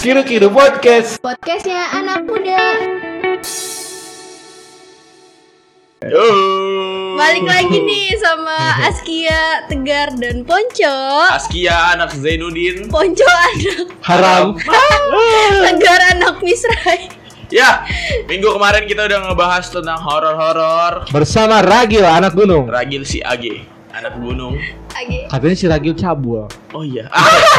[0.00, 1.20] Kiru Kiru Podcast.
[1.20, 2.56] Podcastnya anak muda.
[6.00, 6.24] Yo.
[7.20, 10.96] Balik lagi nih sama Askia, Tegar, dan Ponco.
[11.36, 12.88] Askia anak Zainuddin.
[12.88, 14.56] Ponco anak Haram.
[15.68, 17.12] Tegar anak Misrai.
[17.52, 17.84] Ya,
[18.24, 21.12] minggu kemarin kita udah ngebahas tentang horor-horor.
[21.12, 22.72] Bersama Ragil anak gunung.
[22.72, 24.54] Ragil si AG, anak gunung.
[24.90, 25.26] Agi.
[25.26, 26.46] Katanya si Ragil cabul.
[26.70, 27.10] Oh iya.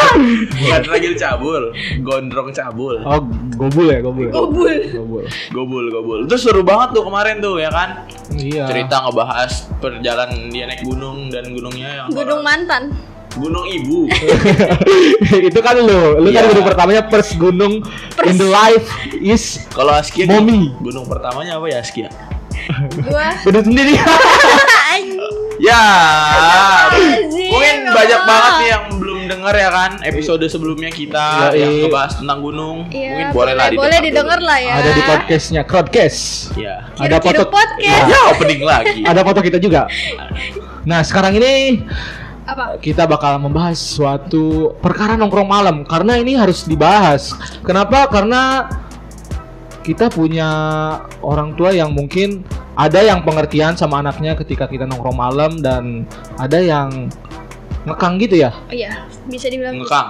[0.55, 2.99] Bukan Ragil cabul, gondrong cabul.
[3.01, 3.19] Oh,
[3.53, 4.27] gobul ya, gobul.
[4.29, 4.75] Gobul.
[4.91, 5.23] Gobul.
[5.51, 6.19] Gobul gobul.
[6.25, 8.07] Itu seru banget tuh kemarin tuh ya kan.
[8.31, 8.67] Iya.
[8.67, 12.47] Cerita ngebahas perjalanan dia naik gunung dan gunungnya yang Gunung horor.
[12.47, 12.83] mantan.
[13.31, 14.11] Gunung Ibu.
[15.47, 16.51] itu kan lu, lu kan Iya.
[16.51, 17.79] gunung pertamanya first gunung
[18.23, 18.83] in the life
[19.15, 20.75] is Kalau Askia Momi.
[20.79, 22.11] gunung pertamanya apa ya Askia?
[22.99, 23.95] Gua gunung sendiri.
[25.61, 25.83] Ya,
[26.89, 31.61] mungkin ya banyak banget nih yang belum denger ya kan episode sebelumnya kita Yoi.
[31.61, 32.77] yang ngebahas tentang gunung.
[32.89, 34.73] Iya, mungkin boleh lah boleh didengar lah ya.
[34.81, 36.19] Ada di podcastnya Crowdcast.
[36.57, 36.89] Ya.
[36.97, 38.05] Ada foto podcast.
[38.09, 38.99] Ya, opening lagi.
[39.13, 39.85] Ada foto kita juga.
[40.81, 41.85] Nah, sekarang ini
[42.41, 42.81] Apa?
[42.81, 47.37] kita bakal membahas suatu perkara nongkrong malam karena ini harus dibahas.
[47.61, 48.09] Kenapa?
[48.09, 48.65] Karena
[49.81, 50.49] kita punya
[51.25, 52.45] orang tua yang mungkin
[52.77, 56.05] ada yang pengertian sama anaknya ketika kita nongkrong malam dan
[56.37, 57.09] ada yang
[57.85, 58.53] ngekang gitu ya.
[58.53, 59.81] Oh, iya, bisa dibilang.
[59.81, 60.09] Ngekang.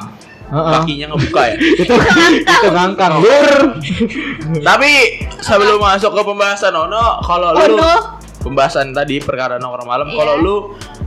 [0.52, 0.80] Heeh.
[0.84, 1.56] Kakinya ngebuka ya.
[1.82, 1.94] itu
[2.44, 3.52] itu ngangkang lur.
[4.60, 4.92] Tapi
[5.40, 8.21] sebelum masuk ke pembahasan Ono, kalau Oh lu no.
[8.42, 10.18] Pembahasan tadi perkara nongkrong malam, Iya.
[10.18, 10.56] kalau lu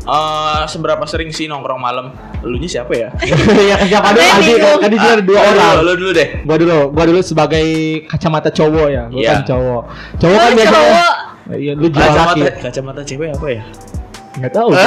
[0.00, 2.14] eh, seberapa sering sih nongkrong malam?
[2.40, 3.08] Lu nya siapa ya?
[3.70, 5.72] ya siapa dulu tadi ini, kan di sini ada dua Ah, orang.
[5.74, 6.28] Lu, lu dulu deh.
[6.42, 7.66] Gua dulu, gua dulu sebagai
[8.06, 9.02] kacamata cowok ya.
[9.08, 9.30] Gua Iya.
[9.34, 9.82] kan cowok.
[10.16, 11.12] Cowok kan Oh, biasanya cowok.
[11.54, 12.40] Iya, lu jual laki.
[12.40, 13.62] Kacamata, kacamata cewek apa ya?
[14.34, 14.68] Nggak tahu.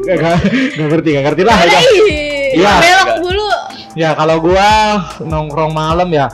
[0.00, 0.36] Gak, gak,
[0.74, 1.56] gak ngerti, gak ngerti lah.
[1.60, 1.80] ya.
[2.52, 2.72] Iya.
[2.76, 3.18] Belok Enggak.
[3.22, 3.48] dulu.
[3.94, 4.68] Ya kalau gua
[5.20, 6.26] nongkrong malam ya.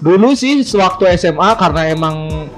[0.00, 2.48] Dulu sih sewaktu SMA karena emang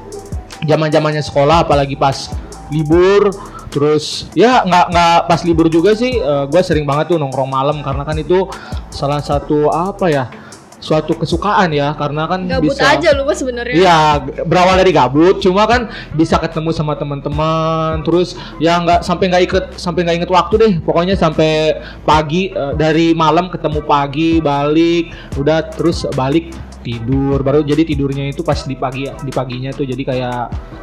[0.62, 2.30] zaman zamannya sekolah, apalagi pas
[2.70, 3.34] libur.
[3.72, 6.20] Terus ya nggak nggak pas libur juga sih.
[6.20, 8.44] eh, gua sering banget tuh nongkrong malam karena kan itu
[8.92, 10.26] salah satu apa ya?
[10.82, 13.70] Suatu kesukaan ya karena kan Gabut bisa aja lu mah sebenarnya.
[13.70, 13.98] Iya,
[14.42, 15.86] berawal dari gabut, cuma kan
[16.18, 20.72] bisa ketemu sama teman-teman, terus ya nggak sampai nggak ikut sampai nggak inget waktu deh,
[20.82, 26.50] pokoknya sampai pagi eh, dari malam ketemu pagi balik, udah terus balik
[26.82, 30.42] tidur, baru jadi tidurnya itu pas di pagi di paginya tuh jadi kayak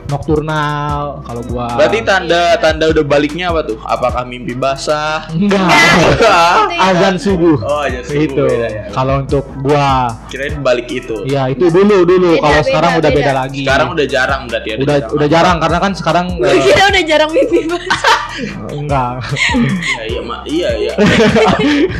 [0.09, 1.77] nokturnal kalau gua.
[1.77, 3.77] Berarti tanda tanda udah baliknya apa tuh?
[3.83, 5.29] Apakah mimpi basah?
[5.29, 5.59] enggak
[6.89, 7.57] azan subuh.
[7.61, 8.43] Oh, aja itu.
[8.89, 11.23] Kalau untuk gua, Kirain balik itu.
[11.29, 12.37] ya itu dulu dulu.
[12.37, 13.33] Beda, Kalau beda, sekarang udah beda beda.
[13.35, 13.63] lagi.
[13.65, 14.75] Sekarang udah jarang berarti ya.
[14.79, 17.89] udah udah jarang karena kan sekarang Gue eh, kira udah jarang mimpi banget.
[18.79, 19.11] enggak
[19.59, 20.39] Iya, iya, mak.
[20.47, 20.93] Iya, iya.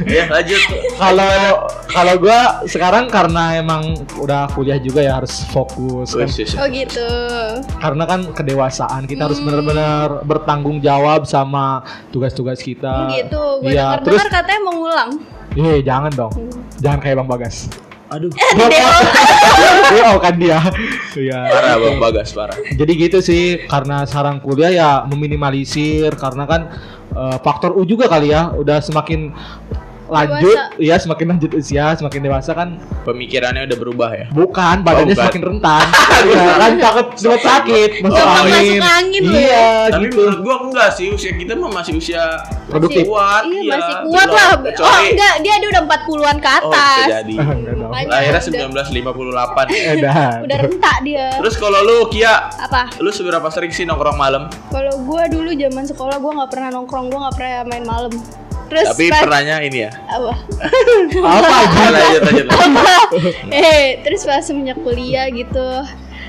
[0.08, 0.62] ya, lanjut.
[0.96, 1.34] kalau
[1.90, 6.26] kalau gua sekarang karena emang udah kuliah juga ya harus fokus kan.
[6.26, 6.54] Wih, sis.
[6.54, 7.08] Oh gitu.
[7.78, 9.48] karena kan kedewasaan kita harus Hmm.
[9.48, 13.44] benar-benar bertanggung jawab sama tugas-tugas kita gitu.
[13.60, 15.10] Gue iya dengar terus dengar katanya mau ngulang.
[15.52, 16.34] eh jangan dong
[16.78, 17.56] jangan kayak bang bagas
[18.10, 18.34] Aduh.
[20.10, 20.58] oh kan dia
[21.14, 22.58] iya Parah, Bang Bagas, parah.
[22.74, 26.62] jadi gitu sih karena sekarang kuliah ya meminimalisir karena kan
[27.12, 29.30] eh, faktor U juga kali ya udah semakin
[30.10, 30.82] lanjut Dewasa.
[30.82, 34.26] ya semakin lanjut usia semakin dewasa kan Pemikirannya udah berubah ya.
[34.30, 35.22] bukan badannya bukan.
[35.24, 35.86] semakin rentan
[36.30, 40.40] ya, kan takut cepat sakit masuk Gampang angin masuk angin lu iya Tapi gitu menurut
[40.40, 42.24] gua enggak sih, usia kita mah masih usia
[42.68, 43.02] Produktif.
[43.04, 43.44] kuat.
[43.46, 44.38] Iya, masih kuat belum.
[44.38, 44.50] lah.
[44.50, 46.06] Oh Kecuali enggak, dia dia udah 40-an
[46.38, 47.06] ke Oh, bisa atas.
[47.10, 47.36] jadi.
[47.36, 47.90] Enggak dong.
[47.90, 49.66] Makanya Lahirnya udah- 1958.
[49.90, 51.26] edan Udah rentak dia.
[51.36, 52.82] Terus kalau lu Kia, Apa?
[52.98, 54.44] lu seberapa sering sih nongkrong malam?
[54.68, 58.14] Kalau gua dulu zaman sekolah gua nggak pernah nongkrong, gua nggak pernah main malam.
[58.70, 59.92] Terus Tapi pas- pernahnya ini ya.
[60.06, 60.32] apa?
[61.20, 62.46] apa aja Lanjut, lanjut,
[63.50, 65.70] eh, terus pas semenjak kuliah gitu.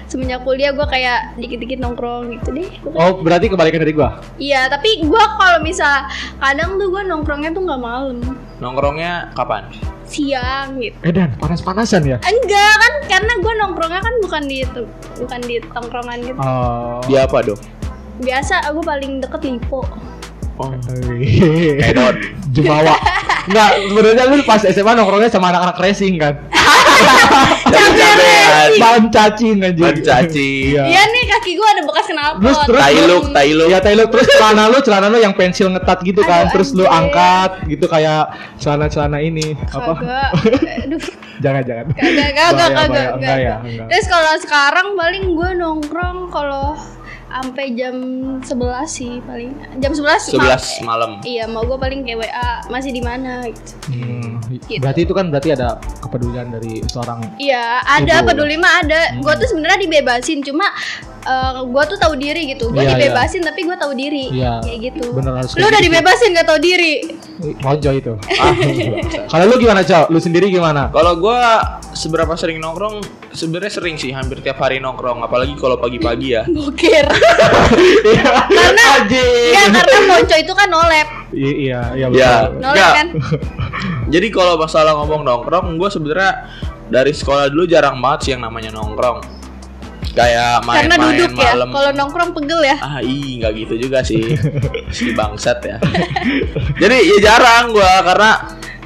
[0.06, 2.66] Semenjak kuliah gua kayak dikit-dikit nongkrong gitu deh.
[2.90, 7.62] oh berarti kebalikan dari gua Iya, tapi gua kalau misal kadang tuh gua nongkrongnya tuh
[7.62, 8.18] nggak malam,
[8.58, 9.70] Nongkrongnya kapan?
[10.02, 10.98] siang gitu.
[11.06, 14.66] edan panas-panasan ya Enggak kan karena gua nongkrongnya kan bukan di
[15.16, 16.34] bukan di tongkrongan gitu.
[16.36, 17.60] oh Dia apa dong?
[18.18, 19.86] Biasa aku paling deket Lipo.
[20.68, 21.80] Hehehe.
[21.82, 22.14] Edon.
[22.54, 22.94] Jumawa
[23.40, 26.34] Enggak, sebenarnya lu pas SMA nongkrongnya sama anak-anak racing kan
[27.70, 28.68] Cabean.
[28.76, 30.74] Ban cacing anjir Ban cacing.
[30.74, 32.42] Iya Iya nih kaki gua ada bekas knalpot.
[32.42, 33.66] Terus- terus- Tailuk, tailuk.
[33.66, 36.84] Iya Taylor terus celana lu celana lu yang pensil ngetat gitu kan Aduh, terus lu
[36.84, 40.30] angkat gitu kayak celana-celana ini apa Kagak.
[40.84, 41.00] Aduh.
[41.40, 46.76] jangan jangan Kagak, kagak, kagak, enggak ya enggak Terus kalau sekarang paling gue nongkrong kalau
[47.30, 47.94] sampai jam
[48.42, 48.50] 11
[48.84, 49.54] sih paling.
[49.78, 51.10] Jam 11 11 malam.
[51.22, 53.72] Iya, mau gue paling kayak WA masih di mana gitu.
[53.88, 54.82] Hmm, Gitu.
[54.82, 58.34] Berarti itu kan berarti ada kepedulian dari seorang Iya, ada Ibu.
[58.34, 59.14] peduli mah ada.
[59.14, 59.22] Hmm.
[59.22, 60.66] Gue tuh sebenarnya dibebasin, cuma
[61.62, 62.68] gue tuh tahu diri gitu.
[62.68, 62.98] Gue Iya, iya.
[62.98, 64.24] dibebasin tapi gue tahu diri.
[64.30, 64.60] Iya.
[64.60, 65.04] Kayak gitu.
[65.12, 65.86] bener harus Lu udah gitu.
[65.86, 66.94] dibebasin gak tahu diri.
[67.40, 68.12] Mojo itu.
[68.36, 68.52] Ah,
[69.32, 70.08] Kalau lu gimana, Cok?
[70.08, 70.88] Lu sendiri gimana?
[70.88, 71.40] Kalau gua
[71.90, 73.00] seberapa sering nongkrong?
[73.30, 76.42] Sebenarnya sering sih, hampir tiap hari nongkrong, apalagi kalau pagi-pagi ya.
[76.52, 77.08] Bokir.
[78.50, 81.08] karena Iya, karena Monco itu kan nolep.
[81.32, 82.60] Iya, iya, iya Ya, betul.
[82.60, 82.92] Nolep Enggak.
[82.92, 83.08] kan?
[84.14, 86.32] Jadi kalau masalah ngomong nongkrong, gue sebenarnya
[86.90, 89.39] dari sekolah dulu jarang banget sih yang namanya nongkrong.
[90.10, 91.54] Kayak Karena main-main duduk ya.
[91.54, 91.68] malam.
[91.70, 92.76] Kalau nongkrong pegel ya.
[92.82, 94.34] Ah, ih, nggak gitu juga sih.
[94.96, 95.76] si bangsat ya.
[96.82, 98.30] Jadi ya jarang gua karena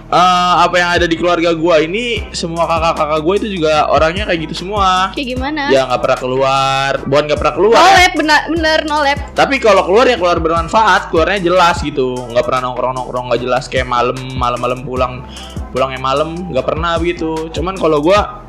[0.05, 4.41] eh, apa yang ada di keluarga gua ini semua kakak-kakak gue itu juga orangnya kayak
[4.51, 5.17] gitu semua.
[5.17, 5.63] Kayak gimana?
[5.73, 7.81] Ya nggak pernah keluar, bukan nggak pernah keluar.
[7.81, 7.85] ya.
[7.89, 9.19] Nolep benar bener nolep.
[9.33, 12.21] Tapi kalau keluar ya keluar bermanfaat, keluarnya jelas gitu.
[12.31, 15.25] Nggak pernah nongkrong-nongkrong nggak jelas kayak malam malam-malam pulang
[15.73, 17.49] pulangnya malam nggak pernah begitu.
[17.49, 18.45] Cuman kalau gua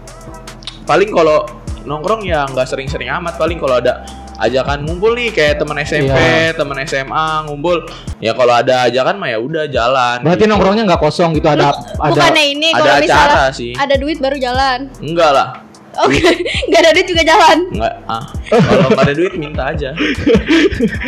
[0.85, 1.47] paling kalau
[1.85, 3.35] nongkrong ya nggak sering-sering amat.
[3.35, 4.03] Paling kalau ada
[4.35, 6.51] ajakan ngumpul nih kayak teman SMP, Iya.
[6.53, 7.87] teman SMA ngumpul.
[8.19, 10.17] Ya kalau ada ajakan mah ya udah jalan.
[10.21, 10.51] Berarti gitu.
[10.51, 13.71] nongkrongnya nggak kosong gitu ada ada Bukannya ini ada kalau misalnya acara sih.
[13.73, 14.79] ada duit baru jalan.
[14.99, 15.49] Enggak lah.
[15.95, 16.19] Oke,
[16.67, 17.57] nggak ada duit juga jalan.
[17.71, 17.93] Enggak.
[18.03, 19.89] Ah, kalau nggak ada duit minta aja.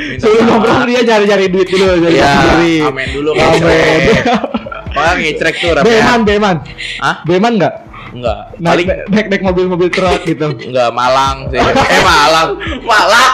[0.08, 2.76] Minta sebelum nongkrong dia cari-cari duit dulu jadi Ya, sendiri.
[2.88, 4.02] amen dulu ngecrek.
[4.88, 6.20] Makanya ngecrek tuh Beman.
[6.24, 6.56] Beman.
[7.04, 7.16] Hah?
[7.28, 7.74] Beman nggak?
[8.14, 8.56] Enggak.
[8.58, 10.48] Naik, Paling naik, naik mobil-mobil truk gitu.
[10.70, 11.60] enggak Malang sih.
[11.60, 12.50] Eh Malang.
[12.84, 13.34] Malang.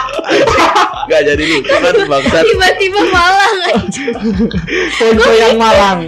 [1.04, 2.42] Enggak jadi lucu kan bangsat.
[2.48, 4.06] Tiba-tiba malang aja.
[4.98, 5.98] Ponco yang Malang.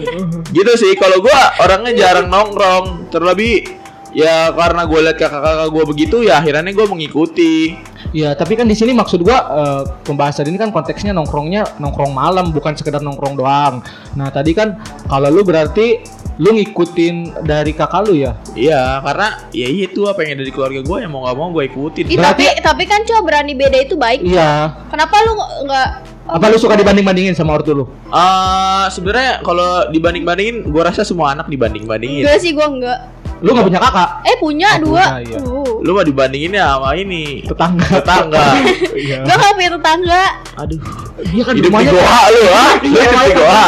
[0.51, 3.13] Gitu sih kalau gua orangnya jarang nongkrong.
[3.13, 3.77] Terlebih
[4.17, 7.77] ya karena gue liat kakak-kakak gue begitu ya akhirnya gue mengikuti.
[8.17, 12.49] Ya, tapi kan di sini maksud gua eh, pembahasan ini kan konteksnya nongkrongnya nongkrong malam
[12.49, 13.85] bukan sekedar nongkrong doang.
[14.17, 16.01] Nah, tadi kan kalau lu berarti
[16.41, 18.37] lu ngikutin dari kakak lu ya?
[18.53, 21.65] Iya karena ya itu apa yang ada di keluarga gue yang mau nggak mau gue
[21.69, 22.05] ikutin.
[22.13, 24.21] Ih, tapi tapi kan coba berani beda itu baik.
[24.25, 24.77] Iya.
[24.93, 25.33] Kenapa lu
[25.69, 25.89] nggak
[26.27, 27.85] Apa lu suka dibanding-bandingin sama ortu lu?
[28.11, 32.27] Eh sebenarnya kalau dibanding-bandingin, gue rasa semua anak dibanding-bandingin.
[32.27, 32.99] Enggak sih gua enggak.
[33.39, 34.09] Lu nggak punya kakak?
[34.25, 35.05] Eh punya Oh, dua.
[35.07, 35.39] punya, iya.
[35.41, 35.75] Uh.
[35.81, 37.87] Lu mah dibandinginnya sama ini Tetangga.
[37.95, 38.47] tetangga.
[38.97, 39.19] Iya.
[39.23, 40.23] Gua nggak punya tetangga.
[40.57, 40.79] Aduh,
[41.27, 42.73] Dia kan hidup di rumahnya goa lu, ah?
[42.75, 43.65] Lu Iya, hidup di goa.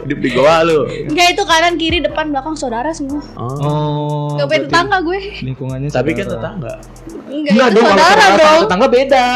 [0.00, 0.78] Hidup di goa lu.
[1.06, 3.20] Enggak itu kanan kiri depan belakang saudara semua.
[3.34, 3.52] Oh.
[3.60, 4.28] Oh.
[4.34, 5.18] Gak punya tetangga gue.
[5.44, 6.72] Lingkungannya Tapi kan tetangga.
[7.28, 8.60] Enggak, Enggak itu dong, saudara dong.
[8.64, 9.26] tetangga beda.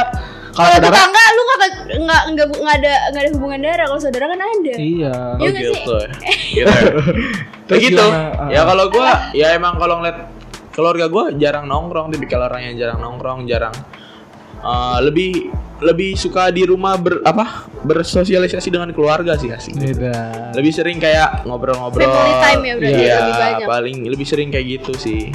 [0.54, 3.86] Kalau Kalau saudara tetangga lu kata enggak enggak enggak ada enggak ada hubungan darah.
[3.86, 4.74] Kalau saudara kan ada.
[4.74, 5.14] Iya.
[5.14, 5.74] Oh Iya nggak sih?
[5.74, 6.08] gitu ya.
[6.54, 6.62] Gitu.
[6.62, 6.66] ya.
[7.64, 7.98] Terus Begitu.
[7.98, 8.48] gimana?
[8.48, 10.18] Ya kalau gua ya emang kalau ngeliat
[10.70, 13.74] keluarga gua jarang nongkrong, tipikal orang yang jarang nongkrong, jarang
[14.56, 19.74] eh, lebih lebih suka di rumah ber apa bersosialisasi dengan keluarga sih asik.
[19.74, 20.54] Beda.
[20.54, 22.06] Lebih sering kayak ngobrol-ngobrol.
[22.06, 23.66] Family time ya berarti Iya, lebih banyak.
[23.66, 25.34] paling lebih sering kayak gitu sih.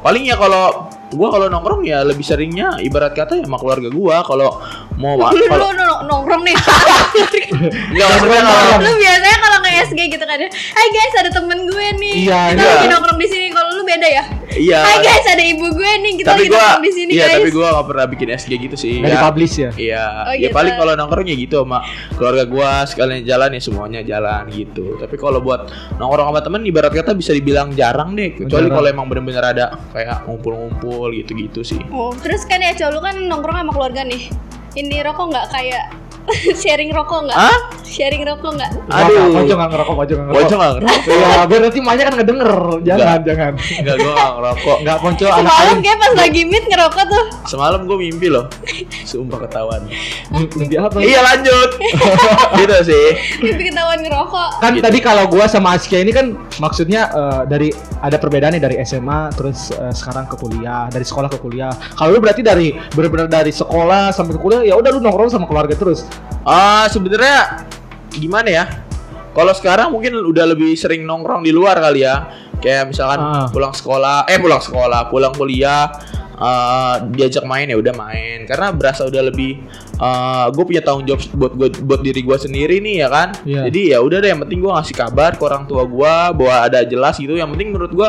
[0.00, 4.24] Paling ya kalau gua kalau nongkrong ya lebih seringnya ibarat kata ya sama keluarga gua
[4.24, 4.60] kalau
[4.96, 6.56] mau Lu, lu, kalau lu nongkrong nih.
[7.92, 10.48] enggak maksudnya kalau lu biasanya kalau nge SG gitu kan ya.
[10.50, 12.16] Hai guys, ada temen gue nih.
[12.28, 12.72] Iya, kita iya.
[12.76, 13.46] lagi nongkrong di sini.
[13.52, 14.24] Kalau lu beda ya.
[14.54, 14.80] Iya.
[14.82, 16.12] Hai guys, ada ibu gue nih.
[16.18, 17.34] Kita tapi lagi gua nongkrong di sini iya guys.
[17.38, 18.94] tapi gua gak pernah bikin SG gitu sih.
[19.00, 19.70] Dari Ya, publish ya?
[19.74, 20.54] Iya, Oh, ya gitu.
[20.54, 21.78] paling kalau nongkrong ya gitu sama
[22.14, 24.86] keluarga gua sekalian jalan ya semuanya jalan gitu.
[24.96, 25.60] Tapi kalau buat
[25.96, 30.26] nongkrong sama temen ibarat kata bisa dibilang jarang deh, kecuali kalau emang bener-bener ada kayak
[30.26, 31.80] ngumpul-ngumpul gitu-gitu sih.
[31.88, 34.28] Oh, terus kan ya cowok lu kan nongkrong sama keluarga nih.
[34.72, 35.84] Ini rokok nggak kayak
[36.62, 37.36] sharing rokok nggak?
[37.36, 37.58] Hah?
[37.82, 38.70] Sharing rokok nggak?
[38.88, 39.36] Aduh.
[39.36, 40.42] Pocong nggak ngerokok, pocong nggak ngerokok.
[40.42, 41.00] Bocor nggak ngerokok?
[41.12, 42.52] Iya, biar nanti Manya kan ngedenger.
[42.82, 43.52] Jangan, jangan.
[43.58, 44.76] Enggak, gua nggak ngerokok.
[44.82, 47.24] Enggak ponco anak Semalam kayak pas lagi meet ngerokok tuh.
[47.44, 48.44] Semalam gua mimpi loh.
[49.04, 49.80] Sumpah ketahuan.
[50.32, 50.96] Mimpi apa?
[51.02, 51.70] iya lanjut.
[52.62, 53.06] gitu sih.
[53.42, 54.50] Mimpi ketahuan ngerokok.
[54.58, 54.84] Kan Gitu.
[54.88, 57.68] tadi kalau gua sama Askia ini kan maksudnya eh, dari
[58.00, 61.72] ada perbedaan nih dari SMA terus eh, sekarang ke kuliah, dari sekolah ke kuliah.
[61.92, 65.44] Kalau lu berarti dari benar-benar dari sekolah sampai ke kuliah ya udah lu nongkrong sama
[65.44, 66.08] keluarga terus.
[66.42, 67.66] Ah, sebenarnya
[68.10, 68.64] gimana ya?
[69.32, 72.28] Kalau sekarang mungkin udah lebih sering nongkrong di luar kali ya.
[72.62, 73.46] Kayak misalkan Ah.
[73.50, 75.88] pulang sekolah, eh pulang sekolah, pulang kuliah,
[76.36, 78.44] eh, diajak main ya udah main.
[78.46, 79.62] Karena berasa udah lebih,
[80.52, 83.28] gue punya tanggung jawab buat gua, buat diri gue sendiri nih ya kan.
[83.46, 83.70] Iya.
[83.70, 86.82] Jadi ya udah deh, yang penting gue ngasih kabar ke orang tua gue bahwa ada
[86.82, 87.34] jelas gitu.
[87.34, 88.08] Yang penting menurut gue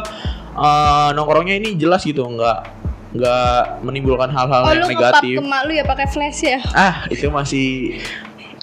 [0.54, 2.83] eh, nongkrongnya ini jelas gitu, nggak
[3.14, 5.36] nggak menimbulkan hal-hal Oh yang lu ngepap negatif.
[5.38, 6.58] ke mak lu ya pakai flash ya?
[6.74, 7.98] Ah, itu masih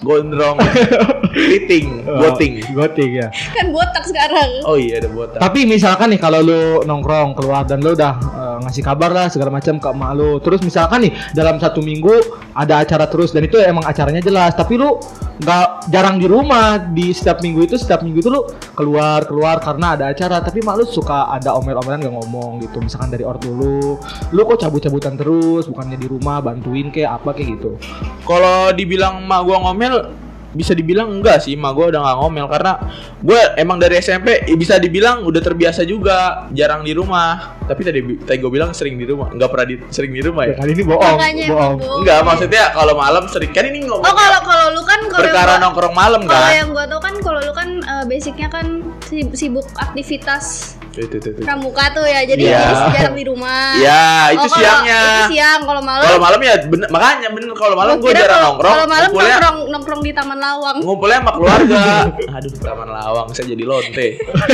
[0.02, 0.58] gondrong,
[1.28, 2.52] keriting, goting.
[2.72, 3.28] Goting ya.
[3.54, 4.50] Kan botak sekarang.
[4.64, 5.38] Oh iya ada botak.
[5.38, 9.52] Tapi misalkan nih kalau lu nongkrong keluar dan lu udah eh, ngasih kabar lah segala
[9.52, 10.40] macam ke emak lu.
[10.42, 12.12] Terus misalkan nih dalam satu minggu
[12.56, 14.56] ada acara terus dan itu emang acaranya jelas.
[14.56, 14.98] Tapi lu
[15.40, 18.44] nggak jarang di rumah di setiap minggu itu setiap minggu itu lu
[18.76, 20.40] keluar keluar karena ada acara.
[20.40, 22.80] Tapi mak lu suka ada omel-omelan gak ngomong gitu.
[22.80, 23.96] Misalkan dari ortu lu,
[24.32, 27.76] lu kok cabut-cabutan terus bukannya di rumah bantuin kayak apa kayak gitu.
[28.24, 30.12] Kalau dibilang mak gua ngomel
[30.52, 32.46] bisa dibilang enggak sih mak gua udah nggak ngomel.
[32.46, 32.72] Karena
[33.16, 36.18] gue emang dari SMP eh, bisa dibilang udah terbiasa juga
[36.50, 37.58] jarang di rumah.
[37.62, 40.50] Tapi tadi tadi gue bilang sering di rumah nggak pernah di, sering di rumah Ya,
[40.50, 41.76] ya kali ini bohong, Makanya bohong.
[42.00, 45.52] enggak maksudnya kalau malam sering kan ini ngomong Oh kalau kalau lu kan kalau perkara
[45.52, 46.50] gua- nongkrong malam Kalau kan?
[46.52, 48.66] yang gua tau kan kalau lu kan eh, basicnya kan
[49.00, 51.32] si- sibuk aktivitas Tuh, tuh, tuh.
[51.40, 52.20] pramuka tuh ya.
[52.22, 53.78] Jadi jadi jarang di rumah.
[53.78, 56.02] ya itu Oh, siangnya Itu siang kalau malam.
[56.02, 59.30] kalau malam ya bener makanya bener kalau malam gua gue jarang nongkrong Kalau malam ngumpulnya
[59.32, 60.76] nongkrong nongkrong di Taman Lawang.
[60.80, 61.82] ngumpulnya sama keluarga
[62.36, 64.08] aduh taman lawang saya jadi lonte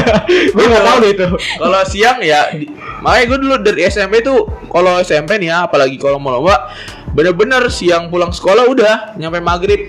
[0.54, 1.26] Gue nggak tahu deh itu.
[1.56, 5.96] kalau siang ya di- makanya gue dulu dari SMP tuh kalau SMP nih ya apalagi
[5.96, 6.68] kalau mau lomba
[7.08, 9.88] bener-bener siang pulang sekolah udah nyampe maghrib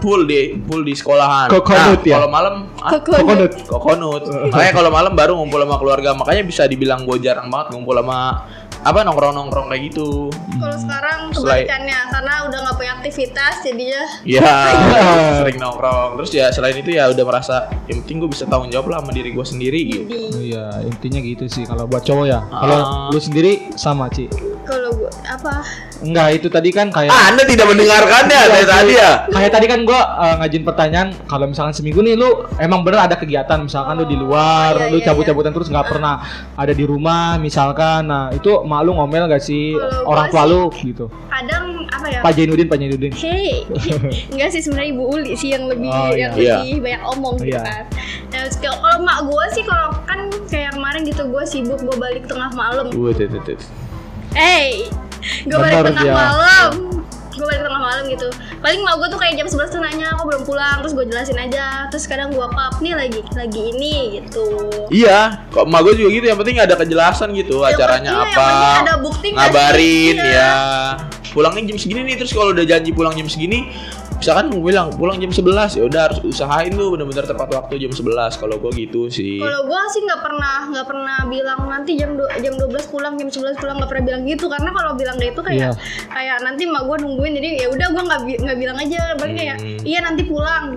[0.00, 2.14] full di full di sekolahan Kokonut nah, ya?
[2.16, 3.52] kalau malam ah, Kokonut.
[3.64, 7.94] kokonut makanya kalau malam baru ngumpul sama keluarga makanya bisa dibilang gue jarang banget ngumpul
[7.94, 8.48] sama
[8.80, 14.02] apa nongkrong nongkrong kayak gitu Kalau sekarang Selain- kebalikannya karena udah nggak punya aktivitas jadinya
[14.24, 14.52] ya
[15.38, 18.88] sering nongkrong terus ya selain itu ya udah merasa yang penting gue bisa tanggung jawab
[18.88, 22.40] lah sama diri gue sendiri gitu di Iya, intinya gitu sih kalau buat cowok ya.
[22.42, 23.06] Kalau Ah.
[23.06, 24.26] lu sendiri sama, Ci.
[24.70, 25.54] Kalau gua apa
[26.00, 29.84] Enggak, itu tadi kan kayak ah, anda tidak mendengarkannya dari tadi ya kayak tadi kan
[29.84, 34.08] gua uh, ngajin pertanyaan kalau misalkan seminggu nih lu emang bener ada kegiatan misalkan lu
[34.08, 36.24] di luar iya, lu iya, cabut-cabutan terus nggak pernah
[36.56, 40.44] ada di rumah misalkan nah itu mak lu ngomel gak sih Kalau orang gua tua
[40.48, 43.66] lu gitu kadang apa ya Pak Jainuddin Pak Jainuddin Hei,
[44.32, 46.30] enggak sih sebenarnya Ibu Uli sih yang lebih Oh, iya.
[46.30, 46.56] yang Iya.
[46.62, 47.60] lebih banyak omong gitu Iya.
[47.66, 47.84] kan.
[48.30, 52.24] Nah, kalau kalau mak gue sih kalau kan kayak kemarin gitu gue sibuk gue balik
[52.30, 52.86] tengah malam.
[52.88, 53.10] Tuh.
[54.30, 54.86] Hey,
[55.42, 56.14] gue balik tengah dia.
[56.14, 56.70] malam.
[57.30, 58.28] Gue balik tengah malam gitu.
[58.60, 61.36] Paling mak gue tuh kayak jam 11 tuh nanya aku belum pulang, terus gue jelasin
[61.36, 61.88] aja.
[61.88, 64.44] Terus kadang gue pap nih lagi lagi ini gitu.
[64.88, 66.26] Iya, kok emak gue juga gitu.
[66.26, 68.48] Yang penting ada kejelasan gitu Yang acaranya penting- apa.
[68.52, 69.34] yang ada bukti sih?
[69.34, 70.30] ngabarin Iya.
[70.30, 70.52] ya.
[71.30, 72.16] Pulangnya jam segini nih.
[72.16, 73.70] Terus kalau udah janji pulang jam segini,
[74.20, 77.88] misalkan gue bilang pulang jam 11 ya udah harus usahain lu bener-bener tepat waktu jam
[77.90, 78.04] 11
[78.36, 79.40] kalau gue gitu sih.
[79.40, 83.26] Kalau gue sih nggak pernah nggak pernah bilang nanti jam du- jam 12 pulang jam
[83.26, 85.70] 11 pulang nggak pernah bilang gitu karena kalau bilang kayak itu kayak Iya.
[86.06, 89.34] kayak nanti mak gue nungguin jadi ya udah gue nggak bi- nggak bilang aja paling
[89.34, 89.78] kayak Hmm.
[89.82, 90.76] iya nanti pulang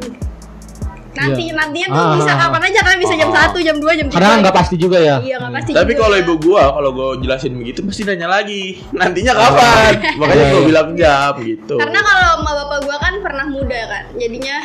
[1.13, 1.53] nanti Iya.
[1.55, 2.39] nantinya tuh Ah, bisa ah, ah.
[2.43, 3.45] kapan aja kan bisa jam Ah.
[3.45, 6.15] 1 jam 2 jam 3 kadang nggak pasti juga ya iya nggak pasti Tapi kalau
[6.15, 8.81] ibu gua kalau gua jelasin begitu pasti nanya lagi.
[8.91, 9.91] Nantinya kapan?
[10.19, 10.67] Makanya Iya, gua iya.
[10.67, 11.75] bilang jam gitu.
[11.77, 14.57] karena kalau emak bapak gue kan pernah muda kan jadinya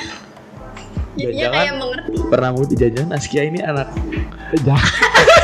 [1.19, 3.89] jadinya Jangan- kayak mengerti pernah mau dijajan Askia ini anak.
[4.59, 4.81] Jangan.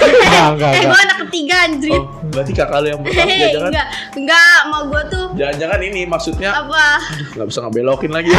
[0.04, 3.68] enggak enggak eh gue anak ketiga anjrit Oh, berarti kakak lu yang pertama Hehehe, jangan.
[3.68, 6.84] enggak enggak emak gue tuh Jangan-jangan ini maksudnya apa
[7.34, 8.30] nggak bisa ngebelokin lagi.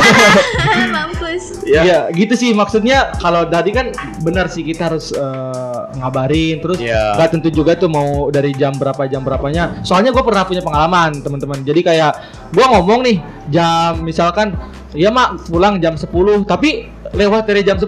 [0.96, 1.82] mampus ya.
[1.82, 3.90] Iya, gitu sih maksudnya kalau tadi kan
[4.22, 7.18] benar sih kita harus eh, ngabarin terus Iya.
[7.18, 9.82] nggak tentu juga tuh mau dari jam berapa jam berapanya.
[9.82, 11.60] Soalnya gue pernah punya pengalaman teman-teman.
[11.62, 12.12] Jadi kayak
[12.52, 13.18] gue ngomong nih
[13.50, 14.54] jam misalkan
[14.92, 16.08] Iya mak pulang jam 10
[16.48, 17.88] tapi lewat dari jam 10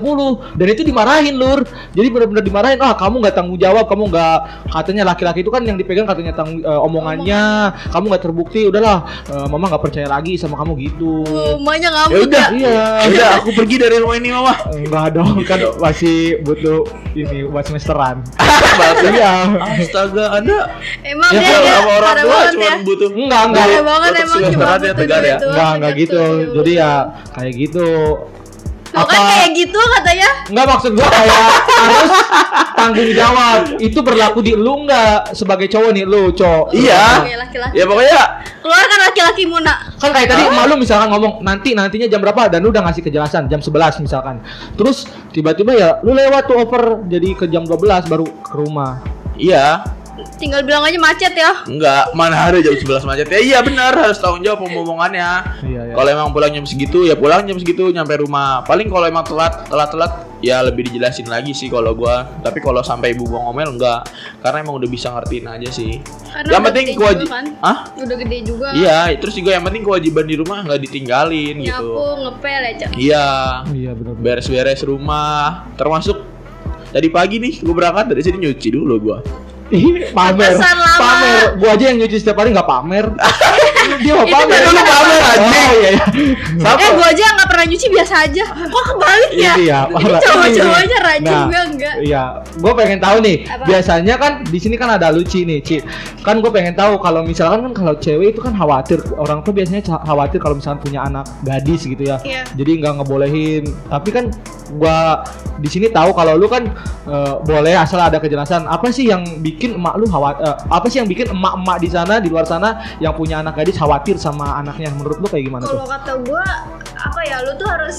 [0.56, 4.38] dan itu dimarahin lur jadi benar-benar dimarahin ah kamu nggak tanggung jawab kamu nggak
[4.72, 7.42] katanya laki-laki itu kan yang dipegang katanya tanggung eh, omongannya
[7.90, 11.24] kamu nggak terbukti udahlah eh, mama nggak percaya lagi sama kamu gitu
[11.58, 12.46] Emaknya Ya ngamuk udah.
[12.52, 14.54] iya Ya udah aku pergi dari rumah ini mama.
[14.70, 18.24] Enggak dong, kan masih butuh ini buat semesteran.
[18.76, 19.34] Bahasa Iya.
[19.78, 20.58] Astaga, Anda
[21.02, 22.76] Emang Ya, dia, kalau dia sama orang tua cuma ya.
[22.84, 23.66] butuh Enggak, enggak.
[23.82, 25.38] Banget emang cuma ya, butuh Tegar ya?
[25.40, 26.24] Enggak, enggak gitu.
[26.54, 26.92] Jadi ya
[27.34, 27.88] kayak gitu.
[28.98, 30.30] Lo kan kayak gitu katanya.
[30.50, 32.10] Enggak maksud gua kayak harus
[32.74, 33.60] tanggung jawab.
[33.78, 36.74] Itu berlaku di lu enggak sebagai cowok nih lu, cowok.
[36.74, 37.06] Iya.
[37.22, 37.74] Oke, laki-laki.
[37.78, 38.22] Ya pokoknya
[38.68, 39.74] Keluar kan laki-laki muna.
[39.96, 43.48] Kan kayak tadi malu misalkan ngomong nanti nantinya jam berapa dan lu udah ngasih kejelasan
[43.48, 44.44] jam 11 misalkan.
[44.76, 49.00] Terus tiba-tiba ya lu lewat tuh over jadi ke jam 12 baru ke rumah.
[49.38, 49.86] iya,
[50.38, 51.52] Tinggal bilang aja macet ya.
[51.64, 53.28] enggak mana ada jam 11 macet.
[53.28, 55.46] Ya iya benar harus tanggung jawab omongannya.
[55.62, 55.94] Iya, iya.
[55.94, 58.62] Kalau emang pulang jam segitu ya pulang jam segitu nyampe rumah.
[58.64, 62.26] Paling kalau emang telat telat telat ya lebih dijelasin lagi sih kalau gua.
[62.40, 64.06] Tapi kalau sampai ibu gua ngomel enggak.
[64.40, 66.02] Karena emang udah bisa ngertiin aja sih.
[66.28, 67.46] Karena yang penting gede juga kewajib kan.
[67.60, 68.68] ah Udah gede juga.
[68.74, 72.90] iya terus juga yang penting kewajiban di rumah nggak ditinggalin Nyapu, gitu ngepel ya, Cak.
[72.96, 73.28] iya
[73.68, 74.14] Iya benar.
[74.16, 76.22] beres-beres rumah termasuk
[76.88, 79.18] tadi pagi nih gue berangkat dari sini nyuci dulu gua
[80.16, 80.54] pamer.
[80.98, 81.46] Pamer.
[81.60, 83.06] Gua aja yang nyuci setiap hari nggak pamer.
[84.02, 84.60] dia mau Itu pamer.
[84.68, 85.20] dulu pamer.
[85.38, 86.04] Oh iya iya.
[86.78, 88.44] Eh gue aja nggak pernah nyuci biasa aja.
[88.48, 89.54] Kok kebalik ya?
[89.58, 90.22] Iya, Ini parah.
[90.22, 91.96] cowok-cowoknya rajin Nah, gue enggak.
[92.04, 92.24] Iya,
[92.56, 93.38] gue pengen tahu nih.
[93.48, 93.64] Apa?
[93.66, 95.78] Biasanya kan di sini kan ada Luci nih, Ci.
[96.22, 99.82] Kan gue pengen tahu kalau misalkan kan kalau cewek itu kan khawatir orang tuh biasanya
[100.04, 102.18] khawatir kalau misalkan punya anak gadis gitu ya.
[102.22, 102.44] Iya.
[102.54, 103.64] Jadi nggak ngebolehin.
[103.88, 104.26] Tapi kan
[104.76, 105.24] gua
[105.64, 106.68] di sini tahu kalau lu kan
[107.08, 108.68] eh, boleh asal ada kejelasan.
[108.68, 110.60] Apa sih yang bikin emak lu khawatir?
[110.68, 114.18] apa sih yang bikin emak-emak di sana di luar sana yang punya anak gadis khawatir
[114.18, 114.90] sama anaknya?
[114.92, 115.78] Menurut lu kayak gimana tuh?
[115.78, 116.44] Kalau kata gue
[116.98, 117.98] apa ya lu tuh harus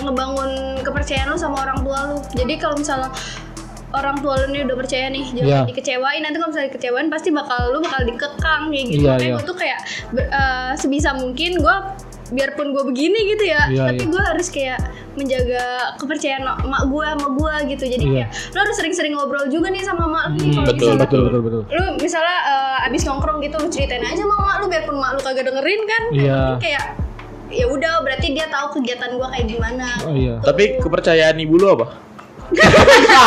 [0.00, 2.16] ngebangun kepercayaan lu sama orang tua lu.
[2.32, 3.12] Jadi kalau misalnya
[3.88, 5.60] orang tua lu nih udah percaya nih jangan Iya.
[5.64, 9.36] dikecewain nanti kalau misalnya dikecewain pasti bakal lu bakal dikekang kayak gitu Iya, makanya iya.
[9.36, 9.78] gue tuh kayak
[10.28, 11.76] eh, sebisa mungkin gue
[12.28, 14.10] biarpun gue begini gitu ya Iya, tapi iya.
[14.10, 14.78] gue harus kayak
[15.14, 15.64] menjaga
[15.96, 18.12] kepercayaan emak gue sama gue gitu jadi Iya.
[18.26, 21.20] kayak lu harus sering-sering ngobrol juga nih sama emak lu Hmm, kalau betul, misalnya betul
[21.22, 21.62] betul betul.
[21.66, 25.20] lu misalnya eh, abis nongkrong gitu lu ceritain aja sama mak lu biarpun mak lu
[25.20, 26.36] kagak dengerin kan Iya.
[26.38, 26.84] Tapi kayak
[27.48, 30.36] ya udah berarti dia tahu kegiatan gua kayak gimana Oh iya.
[30.38, 31.86] Tapi kepercayaan ibu lu apa?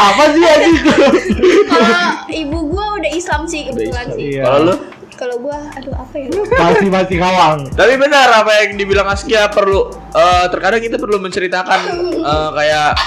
[0.07, 0.77] apa sih anjing?
[1.71, 4.15] kalau ibu gua udah Islam sih kebetulan Islam.
[4.15, 4.43] sih Iya.
[4.43, 4.75] Kalau lu?
[5.21, 7.69] Kalau gua aduh apa ya Masih masih kawang.
[7.69, 11.79] Tapi benar apa yang dibilang Askia perlu eh, terkadang kita perlu menceritakan
[12.17, 12.97] eh, kayak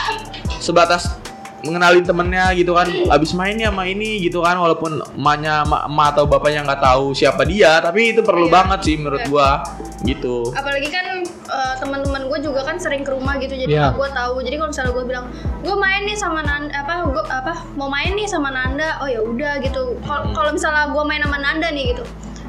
[0.58, 1.10] sebatas
[1.64, 6.24] mengenalin temennya gitu kan abis mainnya sama ini gitu kan walaupun emaknya emak, emak atau
[6.28, 8.52] bapaknya nggak tahu siapa dia tapi itu perlu Iya.
[8.52, 9.30] banget sih menurut Iya.
[9.32, 9.48] gua
[10.04, 13.86] gitu apalagi kan eh, teman-teman gue juga kan sering ke rumah gitu jadi Iya.
[13.92, 14.42] gue tahu.
[14.42, 15.26] Jadi kalau misalnya gue bilang
[15.60, 18.98] gue main nih sama Nanda apa gue apa mau main nih sama Nanda?
[18.98, 19.94] Oh ya udah gitu.
[20.02, 22.04] Kal- kalau misalnya gue main sama Nanda nih gitu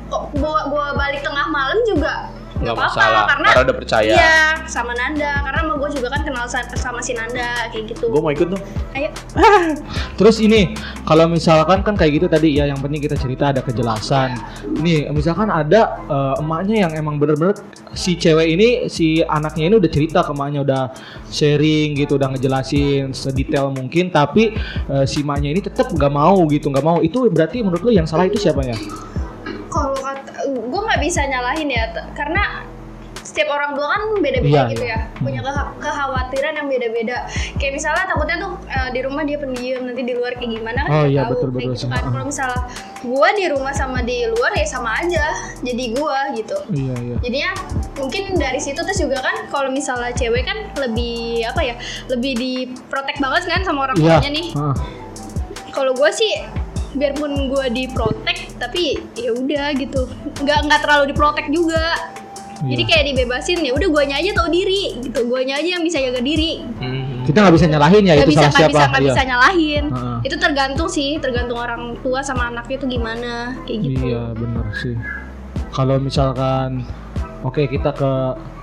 [0.05, 4.13] kok gue gue balik tengah malam juga nggak apa-apa, karena karena udah percaya.
[4.15, 8.07] iya sama Nanda karena sama gue juga kan kenal sa- sama si Nanda kayak gitu.
[8.07, 8.61] Gua mau ikut tuh.
[8.95, 9.11] Ayo.
[10.19, 10.71] Terus ini
[11.03, 14.39] kalau misalkan kan kayak gitu tadi ya yang penting kita cerita ada kejelasan.
[14.79, 17.59] Nih misalkan ada eh, emaknya yang emang bener-bener
[17.91, 20.83] si cewek ini si anaknya ini udah cerita ke emaknya udah
[21.27, 24.55] sharing gitu udah ngejelasin sedetail mungkin tapi
[24.87, 27.03] eh, si emaknya ini tetap nggak mau gitu nggak mau.
[27.03, 28.79] Itu berarti menurut lu yang salah itu siapanya?
[31.05, 32.65] Bisa nyalahin ya karena
[33.17, 34.97] setiap orang tua kan beda-beda Iya, gitu iya.
[35.01, 37.25] ya punya keha- kekhawatiran yang beda-beda
[37.57, 40.91] kayak misalnya takutnya tuh eh, di rumah dia pendiam nanti di luar kayak gimana kan
[40.93, 42.59] Oh, iya, tahu betul, kayak betul gitu kan kalau misalnya
[43.01, 45.25] gue di rumah sama di luar ya sama aja
[45.59, 47.15] jadi gue gitu Iya iya.
[47.19, 47.51] jadinya
[47.95, 51.75] mungkin dari situ terus juga kan kalau misalnya cewek kan lebih apa ya
[52.07, 54.21] lebih diprotek banget kan sama orang Iya.
[54.21, 54.75] tuanya nih heeh.
[55.71, 56.45] kalau gue sih
[56.95, 60.07] biarpun gue diprotek tapi ya udah gitu
[60.39, 61.95] nggak nggak terlalu diprotek juga
[62.57, 62.87] jadi Iya.
[62.87, 66.63] kayak dibebasin ya udah guanya aja tahu diri gitu guanya aja yang bisa jaga diri
[66.75, 67.03] Hmm.
[67.25, 68.69] Kita nggak bisa nyalahin ya nggak itu bisa salah nggak siapa?
[68.71, 69.09] bisa nggak Iya.
[69.09, 70.17] bisa nyalahin Heeh.
[70.23, 73.31] itu tergantung sih tergantung orang tua sama anaknya itu gimana
[73.65, 74.95] kayak gitu Iya bener sih.
[75.69, 76.85] Kalau misalkan
[77.41, 78.11] oke kita ke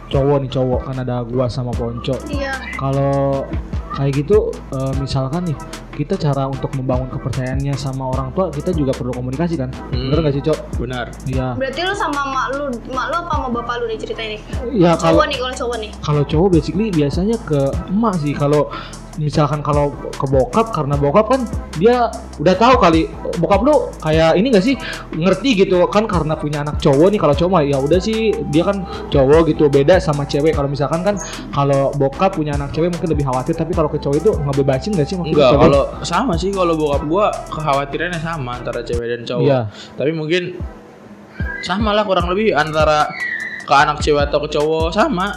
[0.09, 2.17] cowok nih cowok kan ada gua sama Ponco.
[2.29, 3.45] iya Kalau
[3.93, 5.57] kayak gitu eh, misalkan nih
[5.93, 9.69] kita cara untuk membangun kepercayaannya sama orang tua kita juga perlu komunikasi kan?
[9.93, 10.09] Hmm.
[10.09, 10.59] Bener nggak sih cok?
[10.81, 11.53] benar Iya.
[11.55, 14.41] berarti lu sama mak lu mak lu apa sama bapak lu nih ceritain nih
[14.73, 17.61] Iya kalau cowok nih kalau cowok nih kalau cowok basically biasanya ke
[17.93, 18.73] emak sih kalau
[19.21, 21.41] misalkan kalau ke bokap karena bokap kan
[21.77, 22.09] dia
[22.41, 23.09] udah tahu kali
[23.41, 24.75] bokap lu kayak ini gak sih
[25.17, 28.85] ngerti gitu kan karena punya anak cowok nih kalau cowok ya udah sih dia kan
[29.13, 31.21] cowok gitu beda sama cewek kalau misalkan kan
[31.53, 35.09] kalau bokap punya anak cewek mungkin lebih khawatir tapi kalau ke cowok itu ngebebasin gak
[35.09, 39.49] sih Enggak, kalau sama sih kalau bokap gua kekhawatirannya sama antara cewek dan cowok.
[39.49, 39.61] Iya.
[39.97, 40.43] Tapi mungkin
[41.63, 43.07] sama lah kurang lebih antara
[43.63, 45.33] ke anak cewek atau ke cowok sama.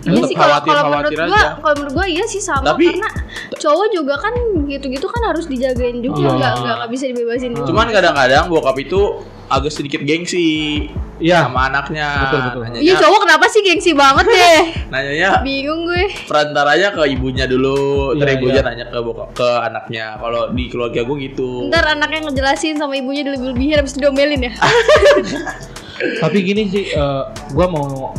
[0.00, 3.08] Iya sih kalau menurut khawatir gua kalau menurut gua iya sih sama Tapi- karena
[3.52, 4.30] cowok juga kan
[4.64, 6.30] gitu-gitu kan harus dijagain juga Iya.
[6.34, 7.66] nggak nggak nggak bisa dibebasin juga.
[7.66, 9.00] Cuman kadang-kadang bokap itu
[9.48, 10.86] agak sedikit gengsi
[11.18, 11.42] Iya.
[11.42, 12.06] sama anaknya.
[12.22, 12.60] Betul, betul.
[12.62, 17.76] Nanyanya, Iya cowok kenapa sih gengsi banget deh nanyanya bingung gue perantaranya ke ibunya dulu,
[18.12, 18.68] Iya, terus ibunya iya.
[18.70, 20.14] nanya ke bokap ke anaknya.
[20.14, 21.66] Kalau di keluarga gue gitu.
[21.66, 24.52] ntar anaknya ngejelasin sama ibunya dilebih-lebihin habis diomelin ya
[26.22, 28.14] tapi gini sih eh, gua mau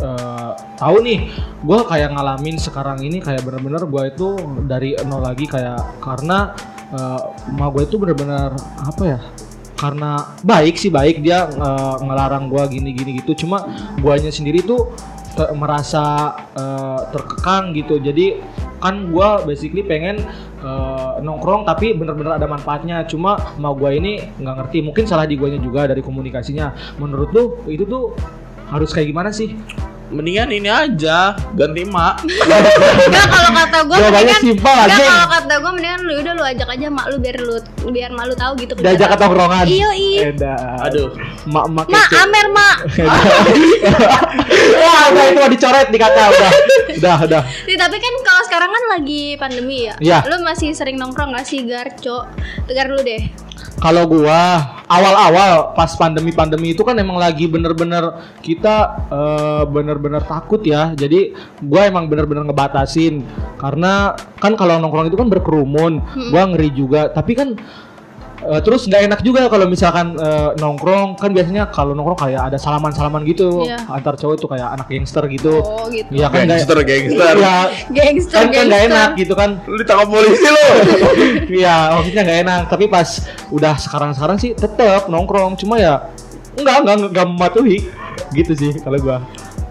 [0.00, 1.28] eh, tahu nih
[1.62, 6.56] gua kayak ngalamin sekarang ini kayak bener-bener gua itu dari nol lagi kayak karena
[6.90, 9.20] eh, emak gue itu bener-bener apa ya
[9.80, 11.24] karena baik sih baik.
[11.24, 13.32] Dia eh, ngelarang gua gini-gini gitu.
[13.46, 13.64] Cuma
[13.96, 14.92] guanya sendiri tuh
[15.32, 17.96] te- merasa eh, terkekang gitu.
[17.96, 18.36] Jadi
[18.80, 20.20] kan gua basically pengen
[20.60, 23.08] eh, nongkrong tapi bener-bener ada manfaatnya.
[23.08, 24.84] Cuma mau gua ini nggak ngerti.
[24.84, 27.00] Mungkin salah di guanya juga dari komunikasinya.
[27.00, 28.12] Menurut lu itu tuh
[28.70, 29.58] harus kayak gimana sih
[30.10, 32.26] mendingan ini aja ganti mak.
[32.26, 35.04] Enggak kalau kata gue mendingan simpel aja.
[35.06, 37.56] kalau kata gue mendingan lu udah lu ajak aja mak lu biar lu
[37.94, 39.70] biar mak lu tahu gitu Diajak ke tongkrongan.
[39.70, 40.34] Iya, iya.
[40.82, 41.14] Aduh.
[41.46, 42.20] Mak-mak Mak, kece.
[42.26, 42.76] Amer, Mak.
[44.82, 46.50] Wah, udah itu dicoret di kata udah.
[47.00, 47.42] Udah, udah.
[47.64, 49.94] Nih, tapi kan kalau sekarang kan lagi pandemi ya.
[50.02, 50.18] Iya.
[50.26, 52.26] Lu masih sering nongkrong gak sih, Garco?
[52.66, 53.49] Tegar lu deh.
[53.80, 54.40] Kalau gua
[54.90, 58.12] awal-awal pas pandemi-pandemi itu kan emang lagi bener-bener
[58.44, 60.92] kita eh, bener-bener takut ya.
[60.92, 61.32] Jadi
[61.64, 63.24] gua emang bener-bener ngebatasin
[63.56, 66.04] karena kan kalau nongkrong itu kan berkerumun.
[66.28, 67.08] Gua ngeri juga.
[67.08, 67.56] Tapi kan
[68.42, 72.56] eh, terus nggak enak juga kalau misalkan eh, nongkrong kan biasanya kalau nongkrong kayak ada
[72.56, 73.78] salaman-salaman gitu Iya.
[73.86, 75.58] antar cowok tuh kayak anak gangster gitu.
[75.58, 76.08] Oh, gitu.
[76.10, 77.34] Iya kan Gangster, gangster.
[77.34, 77.56] Iya,
[77.88, 78.90] Gangster, kan kan nggak gangster.
[78.90, 79.50] enak gitu kan.
[79.64, 80.66] Lu ditangkap polisi lu.
[81.60, 82.62] Iya, maksudnya nggak enak.
[82.68, 83.08] Tapi pas
[83.48, 85.56] udah sekarang-sekarang sih tetep nongkrong.
[85.56, 86.08] Cuma ya
[86.52, 87.78] nggak nggak nggak mematuhi
[88.30, 89.18] gitu sih kalau gua.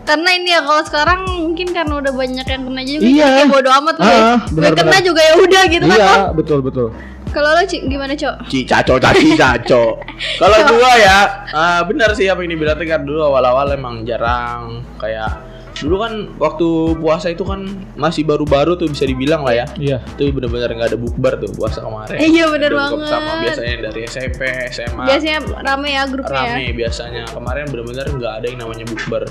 [0.01, 3.27] Karena ini ya kalau sekarang mungkin karena udah banyak yang kena juga Iya.
[3.31, 4.17] kayak bodo amat lu Ah, ya.
[4.17, 4.81] Gue benar-benar.
[4.81, 5.93] kena juga ya udah gitu kan.
[5.93, 6.21] iya, Om.
[6.33, 6.87] betul betul.
[7.29, 8.49] Kalau lo Ci, gimana, Cok?
[8.49, 10.01] Ci caco caci caco.
[10.41, 11.19] Kalau gua ya
[11.53, 15.48] ah, benar sih apa yang dibilang Tegar dulu awal-awal emang jarang kayak
[15.79, 17.63] dulu kan waktu puasa itu kan
[17.95, 19.65] masih baru-baru tuh bisa dibilang lah ya.
[19.75, 19.97] Iya.
[20.15, 22.17] Itu bener-bener nggak ada bukber tuh puasa kemarin.
[22.19, 23.43] Iya, bener Ada buka bersama banget.
[23.43, 25.03] biasanya dari SMP, SMA.
[25.05, 26.43] Biasanya rame ya grupnya ya.
[26.51, 29.23] rame biasanya kemarin bener-bener nggak ada yang namanya bukber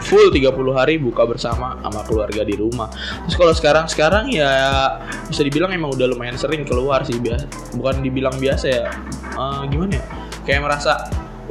[0.00, 2.88] full 30 hari buka bersama sama keluarga di rumah
[3.24, 4.50] terus kalau sekarang sekarang ya
[5.24, 8.86] bisa dibilang emang udah lumayan sering keluar sih biasa bukan dibilang biasa ya
[9.34, 10.04] Eh, gimana ya
[10.42, 11.10] kayak merasa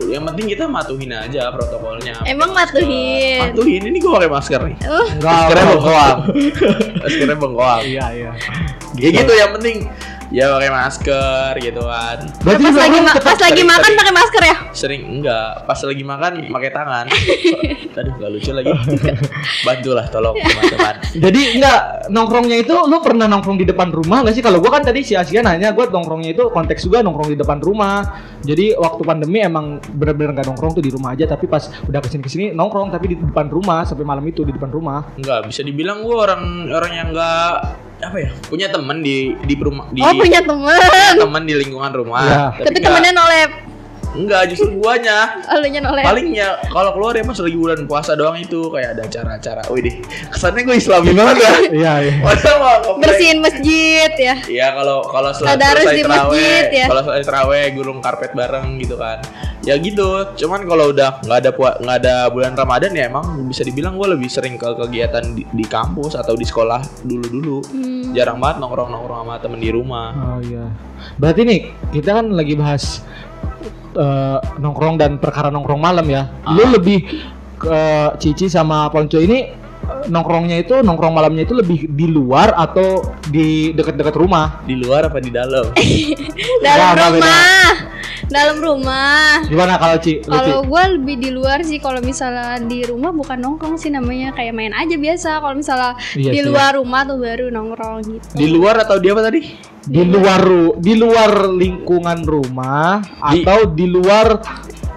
[0.10, 2.20] yang penting kita matuhin aja protokolnya.
[2.28, 3.54] Emang matuhin.
[3.54, 3.82] matuhin.
[3.88, 4.78] Ini gue pakai masker nih.
[4.84, 5.32] Uh, Enggak.
[5.32, 6.20] maskernya bengkoang.
[7.04, 7.82] maskernya bengkoang.
[7.84, 8.32] Iya iya.
[8.94, 9.90] ya gitu yang penting
[10.34, 14.14] ya pakai masker gitu kan Berarti pas lu lagi ma- pas lagi sering- makan pakai
[14.14, 14.56] masker ya?
[14.74, 17.06] sering enggak pas lagi makan pakai tangan
[18.02, 18.74] aduh gak lucu lagi
[19.62, 24.42] bantulah tolong teman-teman Jadi enggak nongkrongnya itu lu pernah nongkrong di depan rumah nggak sih?
[24.42, 27.62] Kalau gua kan tadi si Asia nanya, gua nongkrongnya itu konteks juga nongkrong di depan
[27.62, 28.02] rumah.
[28.42, 32.10] Jadi waktu pandemi emang bener-bener nggak nongkrong tuh di rumah aja, tapi pas udah ke
[32.10, 35.06] sini ke sini nongkrong tapi di depan rumah sampai malam itu di depan rumah.
[35.16, 39.86] enggak bisa dibilang gue orang orang yang enggak apa ya punya teman di di rumah
[39.90, 41.14] di Oh punya temen.
[41.18, 42.44] teman di lingkungan rumah Iya.
[42.60, 43.52] Tapi enggak- temennya nolep.
[44.14, 46.06] Enggak justru guanya Oh, lu nya nolep.
[46.06, 49.96] palingnya kalau keluar ya pas lagi bulan puasa doang itu kayak ada acara-acara wih deh
[50.30, 52.14] kesannya gue islami banget ya Iya iya.
[53.02, 54.36] Bersihin masjid ya.
[54.46, 56.86] Iya kalau kalau setelah Tadarus selesai masjid, ya?
[56.86, 59.18] kalau selesai terawih gulung karpet bareng gitu kan.
[59.64, 60.28] Ya gitu.
[60.38, 64.30] Cuman kalau udah nggak ada nggak ada bulan Ramadan ya emang bisa dibilang gue lebih
[64.30, 67.58] sering ke kegiatan di, di kampus atau di sekolah dulu-dulu.
[67.72, 68.12] Hmm.
[68.14, 70.14] Jarang banget nongkrong-nongkrong sama temen di rumah.
[70.14, 70.68] Oh iya.
[71.18, 71.60] Berarti nih
[71.92, 73.02] kita kan lagi bahas
[73.96, 76.30] eh, nongkrong dan perkara nongkrong malam ya.
[76.52, 77.06] Lu lebih
[77.58, 77.80] ke
[78.20, 83.72] Cici sama Ponco ini eh, nongkrongnya itu nongkrong malamnya itu lebih di luar atau di
[83.72, 84.62] dekat-dekat rumah?
[84.68, 85.72] Di luar apa di dalam?
[86.66, 87.08] Dalam beda.
[87.18, 88.03] rumah.
[88.26, 89.44] Dalam rumah.
[89.44, 90.22] Gimana kalau Ci?
[90.22, 94.52] Kalau gue lebih di luar sih kalau misalnya di rumah bukan nongkrong sih namanya kayak
[94.52, 95.40] main aja biasa.
[95.40, 98.28] Kalau misalnya Iya di luar rumah tuh baru nongkrong gitu.
[98.34, 99.42] di luar atau di apa tadi?
[99.84, 104.40] di luar ru- di luar lingkungan rumah Di- atau di luar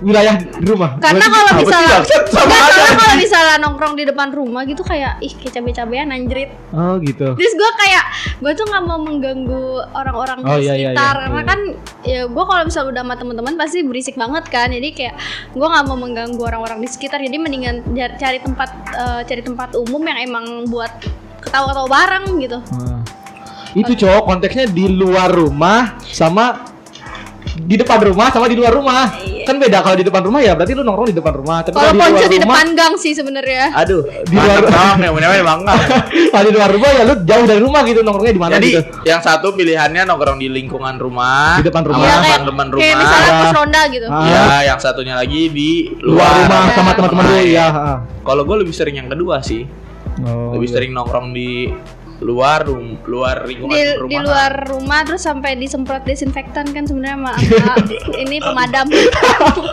[0.05, 0.97] wilayah di rumah.
[1.01, 2.57] Karena kalau misalnya karena
[2.97, 6.51] kalau misalnya nongkrong di depan rumah gitu kayak ih kayak cabe-cabean anjrit.
[6.73, 7.33] Oh gitu.
[7.37, 8.05] Terus gue kayak
[8.41, 9.65] gue tuh nggak mau mengganggu
[9.97, 11.23] orang-orang Oh, di iya, iya, sekitar iya.
[11.25, 11.49] karena Iya.
[11.49, 11.61] kan
[12.07, 14.69] ya gue kalau misalnya udah sama teman-teman pasti berisik banget kan.
[14.69, 15.15] Jadi kayak
[15.53, 17.19] gue nggak mau mengganggu orang-orang di sekitar.
[17.23, 17.77] Jadi mendingan
[18.17, 20.91] cari tempat eh, cari tempat umum yang emang buat
[21.41, 22.59] ketawa-ketawa bareng gitu.
[22.75, 23.01] Nah,
[23.77, 26.76] itu cowok konteksnya di luar rumah sama
[27.59, 29.09] di depan rumah sama di luar rumah.
[29.47, 31.63] Kan beda kalau di depan rumah ya berarti lu nongkrong di depan rumah.
[31.63, 33.65] Tapi Kalau di ponco di rumah, depan gang sih sebenarnya.
[33.73, 35.61] Aduh, Di luar- bang yang benar bang.
[36.35, 38.83] kalau di luar rumah ya lu jauh dari rumah gitu nongkrongnya di mana Jadi gitu.
[39.07, 42.03] yang satu pilihannya nongkrong di lingkungan rumah, Di depan rumah.
[42.03, 42.99] Iya, depan kayak, depan kayak rumah.
[42.99, 43.39] misalnya Ya.
[43.39, 44.07] pos ronda gitu.
[44.07, 44.25] Ah.
[44.27, 45.71] Ya, yang satunya lagi di
[46.03, 46.75] Luar luar, rumah Ya.
[46.75, 47.67] sama teman-teman lu ya.
[48.21, 49.63] Kalau gue lebih sering yang kedua sih,
[50.19, 50.75] Oh, lebih iya.
[50.75, 51.71] sering nongkrong di
[52.25, 54.09] luar rum, luar lingkungan di, rumah.
[54.09, 57.33] di luar rumah terus sampai disemprot desinfektan kan sebenarnya sama,
[58.25, 58.87] ini pemadam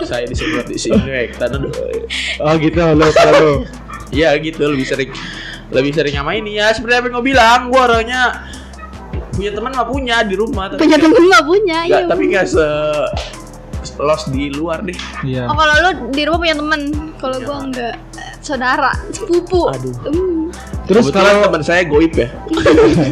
[0.03, 1.71] Saya disemprot di sini, Ektan, aduh.
[2.43, 3.53] Oh gitu lu kalau lu.
[4.11, 5.09] Iya gitu, lebih sering
[5.71, 6.75] lebih sering sama ini ya.
[6.75, 8.43] Apa yang gue bilang, gue orangnya
[9.33, 12.67] punya teman mah punya di rumah, tapi punya temen mah punya iya tapi nggak se
[13.99, 14.95] los di luar deh.
[15.25, 15.49] Iya.
[15.49, 16.81] oh kalau lu di rumah punya temen
[17.17, 17.95] kalau gua enggak
[18.39, 19.93] saudara sepupu Aduh.
[20.05, 20.43] Hmm.
[20.93, 22.29] Terus kalau teman saya goib ya.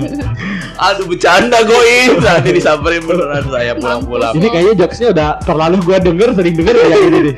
[0.85, 2.21] Aduh bercanda goib.
[2.21, 4.33] Nanti disamperin beneran saya pulang-pulang.
[4.37, 7.35] Ini kayaknya jokesnya udah terlalu gua denger sering denger kayak gini nih.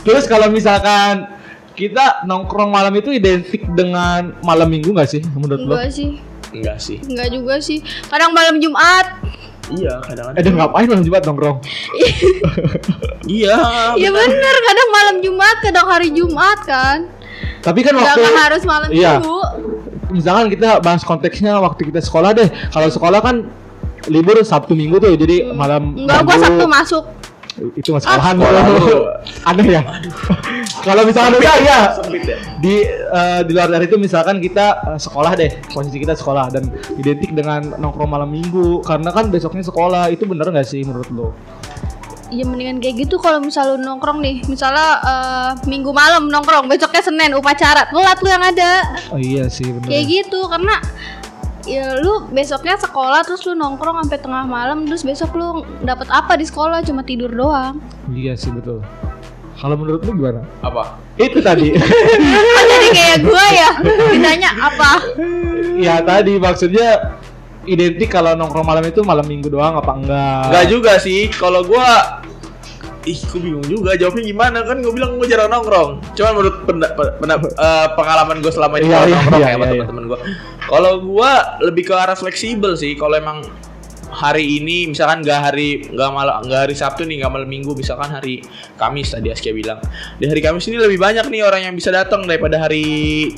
[0.00, 1.28] Terus kalau misalkan
[1.76, 5.74] kita nongkrong malam itu identik dengan malam minggu nggak sih menurut lo?
[5.76, 6.08] Enggak sih,
[6.56, 6.96] Enggak sih.
[7.04, 7.78] enggak juga sih.
[8.08, 9.06] Kadang malam Jumat.
[9.66, 10.40] Iya, kadang-kadang.
[10.40, 11.58] Eh, ngapain malam Jumat nongkrong?
[13.26, 13.58] Iya.
[13.98, 17.10] Iya bener, kadang malam Jumat, kadang hari Jumat kan.
[17.58, 19.18] Tapi kan Enggak waktu harus malam Iya.
[19.18, 19.38] Minggu.
[20.10, 22.48] Misalkan kita bahas konteksnya waktu kita sekolah deh.
[22.70, 23.46] Kalau sekolah kan
[24.06, 26.06] libur Sabtu Minggu tuh, jadi malam Hmm.
[26.06, 27.04] Enggak, gua Sabtu masuk.
[27.56, 28.44] itu mas sekolahan lu.
[29.48, 29.80] aneh ya
[30.84, 31.78] kalau misalkan udah ya
[32.60, 36.68] di eh, di luar dari itu misalkan kita eh, sekolah deh posisi kita sekolah dan
[37.00, 41.32] identik dengan nongkrong malam minggu karena kan besoknya sekolah itu bener nggak sih menurut lo
[42.34, 44.42] Ya mendingan kayak gitu kalau misal lu nongkrong nih.
[44.50, 48.72] Misalnya eh, minggu malam nongkrong Besoknya Senin upacara Telat lu yang ada.
[49.14, 49.86] Oh iya sih bener.
[49.86, 50.74] Kayak gitu Karena
[51.66, 56.34] Ya lu besoknya sekolah Terus lu nongkrong sampai tengah malam Terus besok lu dapat apa
[56.38, 56.82] di sekolah?
[56.82, 57.78] Cuma tidur doang.
[58.10, 58.82] Iya sih betul.
[59.56, 60.44] Kalau menurut lu gimana?
[60.60, 61.00] Apa?
[61.16, 61.72] itu tadi.
[62.56, 63.70] Kok jadi kayak gue ya
[64.12, 64.90] Ditanya apa?
[65.80, 67.16] Ya tadi maksudnya
[67.66, 71.28] identik kalau nongkrong malam itu malam minggu doang apa enggak Enggak juga sih.
[71.28, 72.22] Kalau gua
[73.06, 76.02] Ih, gue bingung juga jawabnya gimana kan gue bilang gue jarang nongkrong.
[76.18, 79.54] Cuman menurut penda- penda- eh, pengalaman gue selama ini Iya, kalau iya, nongkrong iya, ya
[79.54, 80.18] sama iya, teman-teman gue.
[80.66, 81.30] Kalau gue
[81.62, 82.98] lebih ke arah fleksibel sih.
[82.98, 83.46] Kalau emang
[84.10, 88.08] hari ini misalkan nggak hari nggak malam nggak hari Sabtu nih nggak malam Minggu misalkan
[88.08, 88.40] hari
[88.74, 89.82] Kamis tadi Askia bilang
[90.16, 92.86] di hari Kamis ini lebih banyak nih orang yang bisa datang daripada hari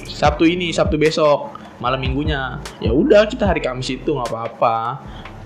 [0.06, 2.58] Sabtu ini Sabtu besok malam minggunya.
[2.82, 4.76] Ya udah kita hari Kamis itu nggak apa-apa.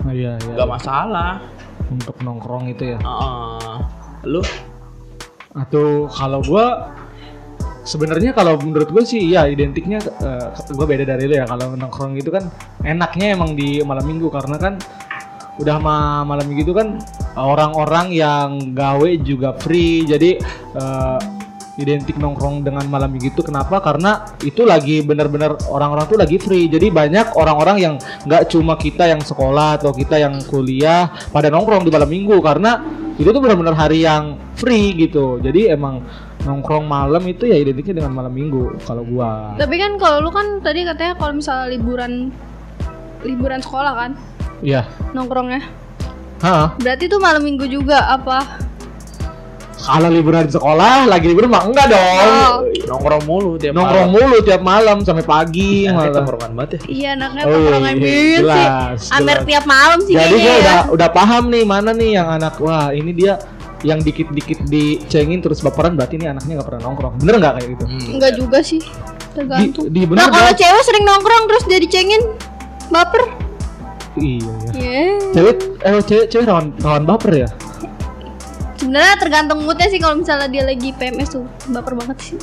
[0.03, 0.53] Oh, iya, iya.
[0.57, 1.41] nggak masalah.
[1.89, 2.99] Untuk nongkrong itu ya?
[2.99, 3.77] Heeh.
[4.29, 4.41] lu?
[5.53, 6.95] Atau kalau gua
[7.83, 11.45] sebenarnya kalau menurut gue sih ya identiknya eh, gue beda dari lu ya.
[11.45, 12.49] Kalau nongkrong itu kan
[12.81, 14.31] enaknya emang di malam minggu.
[14.33, 14.79] Karena kan
[15.61, 16.97] udah ma malam minggu itu kan
[17.37, 20.07] orang-orang yang gawe juga free.
[20.07, 20.41] Jadi
[20.73, 21.19] eh,
[21.77, 23.41] identik nongkrong dengan malam minggu itu.
[23.41, 23.81] Kenapa?
[23.81, 26.69] Karena itu lagi bener-bener orang-orang tuh lagi free.
[26.69, 27.93] Jadi banyak orang-orang yang
[28.29, 32.37] nggak cuma kita yang sekolah atau kita yang kuliah pada nongkrong di malam minggu.
[32.45, 32.81] Karena
[33.17, 35.41] itu tuh benar-benar hari yang free gitu.
[35.41, 36.05] Jadi emang
[36.43, 39.57] nongkrong malam itu ya identiknya dengan malam minggu kalau gua.
[39.57, 42.33] Tapi kan kalau lu kan tadi katanya kalau misalnya liburan
[43.23, 44.11] Liburan sekolah kan?
[44.59, 44.83] Iya.
[45.15, 45.63] Nongkrongnya?
[46.43, 46.75] Hah?
[46.75, 48.59] Berarti tuh malam minggu juga apa?
[49.83, 52.57] Kalau liburan di sekolah lagi liburan mah enggak dong Oh.
[52.85, 55.95] nongkrong mulu tiap nongkrong mulu tiap malam sampai pagi malam.
[55.99, 56.13] malah.
[56.15, 59.45] tongkrongan banget ya Iya anaknya Oh, nongkrongan iya, banget sih jelas, Amer jelas.
[59.45, 62.89] tiap malam sih Jadi gue ya udah udah paham nih mana nih yang anak wah
[62.89, 63.33] ini dia
[63.81, 67.13] yang dikit-dikit dicengin terus baperan berarti ini anaknya nggak pernah nongkrong.
[67.19, 67.83] Bener nggak kayak gitu?
[68.09, 70.57] Enggak juga sih Di, Tergantung di Nah bener kalau dong.
[70.57, 72.21] cewek sering nongkrong terus dia dicengin
[72.87, 73.23] Baper
[74.13, 74.71] Iya ya.
[74.73, 77.49] Ya Cewek eh cewek cewek rawan rawan baper ya?
[78.93, 81.49] Sebenarnya tergantung moodnya sih kalau misalnya dia lagi PMS tuh.
[81.65, 82.37] Baper banget sih.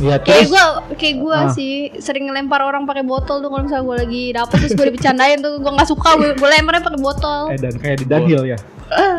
[0.00, 0.48] Iya Kayak terus?
[0.48, 0.64] gue
[0.96, 1.52] kayak gue Ah.
[1.52, 5.36] sih sering ngelempar orang pakai botol tuh kalau misalnya gue lagi dapet terus gue dibecandain
[5.38, 5.60] tuh.
[5.60, 7.52] Gue nggak suka gue, gue lemparnya pakai botol.
[7.52, 8.56] Eh dan kayak di Daniel ya.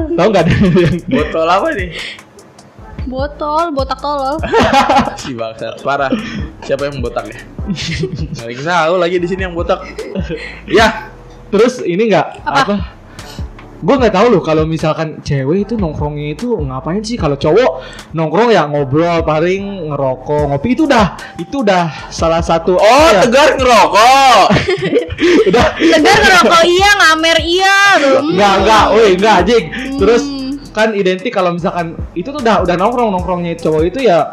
[0.09, 0.43] Tahu nggak?
[0.49, 1.89] Daniel yang botol apa nih
[3.05, 4.41] botol botak tolol.
[5.21, 6.09] Si bangsat parah.
[6.61, 7.37] Siapa yang botak ya?
[7.69, 9.85] Nggak lagi tahu lagi di sini yang botak.
[10.65, 11.13] Ya
[11.49, 12.41] terus ini nggak?
[12.41, 12.57] Apa?
[12.65, 12.75] apa?
[13.79, 17.15] Gue nggak tahu loh kalau misalkan cewek itu nongkrongnya itu ngapain sih?
[17.15, 17.71] Kalau cowok
[18.11, 23.55] nongkrong ya ngobrol paling ngerokok ngopi itu udah itu udah salah satu oh ya, tegar
[23.55, 24.45] ngerokok.
[25.51, 25.65] Udah.
[25.75, 29.63] Tegar ngerokok iya ngamer iya tuh Enggak, enggak, woi, enggak, Jik.
[29.99, 30.55] Terus Hmm.
[30.69, 34.31] kan identik kalau misalkan itu tuh udah udah nongkrong nongkrongnya cowok itu ya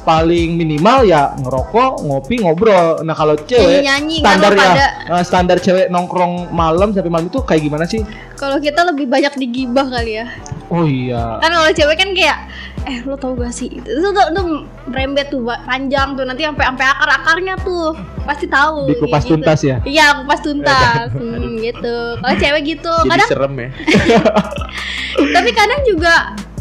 [0.00, 3.00] paling minimal ya ngerokok, ngopi, ngobrol.
[3.00, 4.86] Nah kalau cewek Nyanyi-nyanyi kan standar ya pada.
[5.10, 8.02] eh, standar cewek nongkrong malam sampai malam itu kayak gimana sih?
[8.38, 10.30] kalau kita lebih banyak digibah kali ya
[10.70, 11.42] Oh iya.
[11.42, 12.38] kan kalau cewek kan kayak
[12.86, 14.46] eh lo tau gak sih itu tuh, tuh, tuh
[14.88, 19.34] rembet tuh panjang tuh nanti sampai sampai akar akarnya tuh pasti tahu Dikupas gitu.
[19.34, 19.76] tuntas ya?
[19.82, 23.68] iya kupas tuntas hmm, gitu kalau cewek gitu jadi kadang serem ya
[25.34, 26.14] tapi kadang juga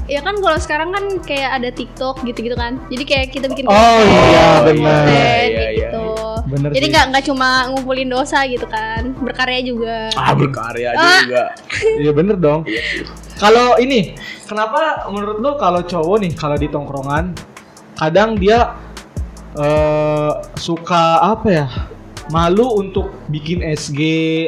[0.07, 3.75] ya kan kalau sekarang kan kayak ada TikTok gitu-gitu kan jadi kayak kita bikin Oh,
[3.75, 4.95] konten, iya, bikin benar.
[4.95, 6.07] konten, Iya, kayak iya, gitu
[6.47, 11.19] Bener jadi nggak nggak cuma ngumpulin dosa gitu kan berkarya juga ah berkarya Ah.
[11.21, 11.43] juga
[12.01, 12.63] Iya bener dong.
[12.63, 12.81] Iya.
[13.37, 17.37] Kalau ini, kenapa menurut lo kalau cowok nih kalau di tongkrongan
[17.93, 18.73] kadang dia
[19.53, 21.67] eh suka apa ya?
[22.29, 23.99] Malu untuk bikin SG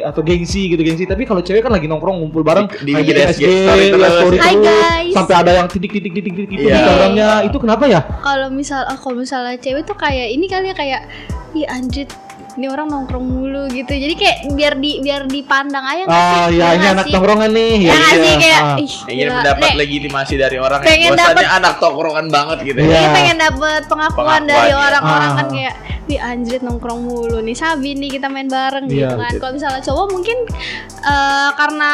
[0.02, 1.04] atau gengsi gitu gengsi.
[1.04, 4.12] Tapi kalau cewek kan lagi nongkrong ngumpul bareng Di- main dibikin SG, story terus.
[4.14, 5.12] story Hai, terus, guys.
[5.12, 6.76] sampai ada yang titik titik titik titik gitu di Iya.
[6.78, 7.28] Instagramnya.
[7.44, 8.00] Itu kenapa ya?
[8.20, 11.02] kalau misal ah, kalau misalnya cewek tuh kayak ini kali ya kayak
[11.50, 12.06] Ih anjir
[12.52, 16.56] ini orang nongkrong mulu gitu jadi kayak biar di biar dipandang aja nggak Ah sih?
[16.56, 17.12] ya ini anak sih?
[17.12, 17.72] tongkrongan nih.
[17.80, 18.76] ya nggak sih kayak Ah.
[19.08, 22.88] ih mendapat legitimasi dari orang Pengen yang dapet- anak tongkrongan banget gitu Iya.
[22.88, 22.96] ya.
[22.96, 24.76] Iya pengen dapet pengakuan Pengakuan, dari ya.
[24.80, 25.50] orang-orang kan Ah.
[25.50, 29.14] kayak Wih anjrit nongkrong mulu nih Sabi nih kita main bareng gitu Iya.
[29.14, 30.36] kan Kalau misalnya cowok mungkin
[31.00, 31.90] eh, karena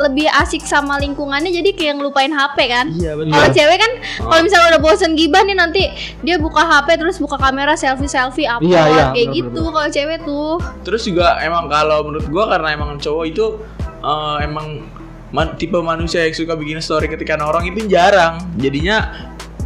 [0.00, 3.32] lebih asik sama lingkungannya jadi kayak ngelupain HP kan Iya benar.
[3.36, 4.28] Kalau cewek kan Oh.
[4.28, 5.82] kalau misalnya udah bosen gibah nih nanti
[6.20, 10.18] dia buka HP terus buka kamera selfie-selfie upload Iya, iya, kayak bener, gitu kalau cewek
[10.22, 10.54] tuh.
[10.82, 13.44] Terus juga emang kalau menurut gua karena emang cowok itu
[14.00, 14.66] eh, emang
[15.30, 18.40] man- tipe manusia yang suka bikin story ketika nongkrong itu jarang.
[18.56, 19.12] Jadinya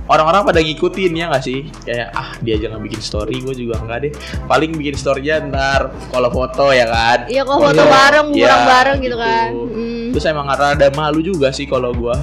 [0.05, 1.65] orang-orang pada ngikutin ya nggak sih?
[1.81, 4.13] Kayak ah dia aja nggak bikin story, gue juga nggak deh.
[4.45, 7.19] Paling bikin storynya ntar kalau foto ya kan.
[7.25, 7.89] Iya kalau Oh, foto iya.
[7.89, 9.17] bareng, kurang bareng gitu, gitu.
[9.17, 9.49] kan.
[9.55, 9.94] Mm.
[10.15, 12.15] Terus emang rada malu juga sih kalau gua.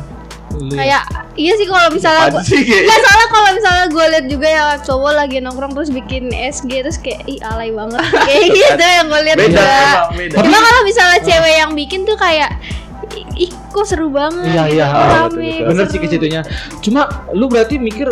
[0.52, 1.04] Lu- Kayak
[1.36, 5.40] iya sih kalau misalnya gua, Nggak soalnya kalau misalnya gue liat juga ya cowok lagi
[5.40, 9.76] nongkrong terus bikin SG terus kayak ih alay banget kayak gitu yang gue beda juga.
[10.40, 12.52] Cuma kalau misalnya cewek yang bikin tuh kayak
[13.36, 14.44] ih kok seru banget.
[14.44, 14.86] Iya iya.
[14.92, 16.42] rame, kok Bener sih ke situnya.
[16.84, 18.12] Cuma lu berarti mikir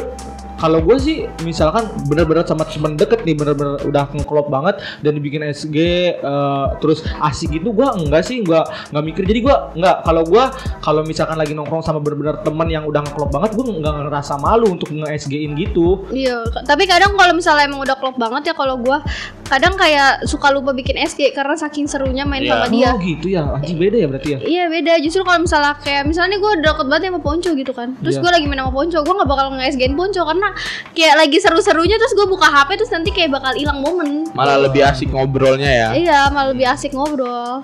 [0.60, 5.42] kalau gue sih misalkan bener-bener sama temen deket nih bener-bener udah ngeklop banget dan dibikin
[5.42, 5.78] SG
[6.14, 10.44] eh, terus asik gitu gue enggak sih enggak nggak mikir jadi gue enggak kalau gue
[10.80, 14.68] kalau misalkan lagi nongkrong sama bener-bener temen yang udah ngeklop banget gue enggak ngerasa malu
[14.70, 19.00] untuk nge-SG-in gitu Iya, tapi kadang kalau misalnya emang udah klop banget ya kalau gua
[19.46, 22.54] kadang kayak suka lupa bikin SG karena saking serunya main Iya.
[22.54, 22.90] sama dia.
[22.90, 26.38] oh gitu ya anjing beda ya berarti ya Iya beda, justru kalau misalnya kayak misalnya
[26.38, 28.22] gue deket banget sama Ponco gitu kan Terus Iya.
[28.22, 30.49] gue lagi main sama Ponco, gue gak bakal nge-SG-in Ponco Karena
[30.92, 34.82] kayak lagi seru-serunya terus gue buka HP terus nanti kayak bakal hilang momen Malah lebih
[34.82, 35.88] asik ngobrolnya ya.
[35.92, 37.62] Iya, malah lebih asik ngobrol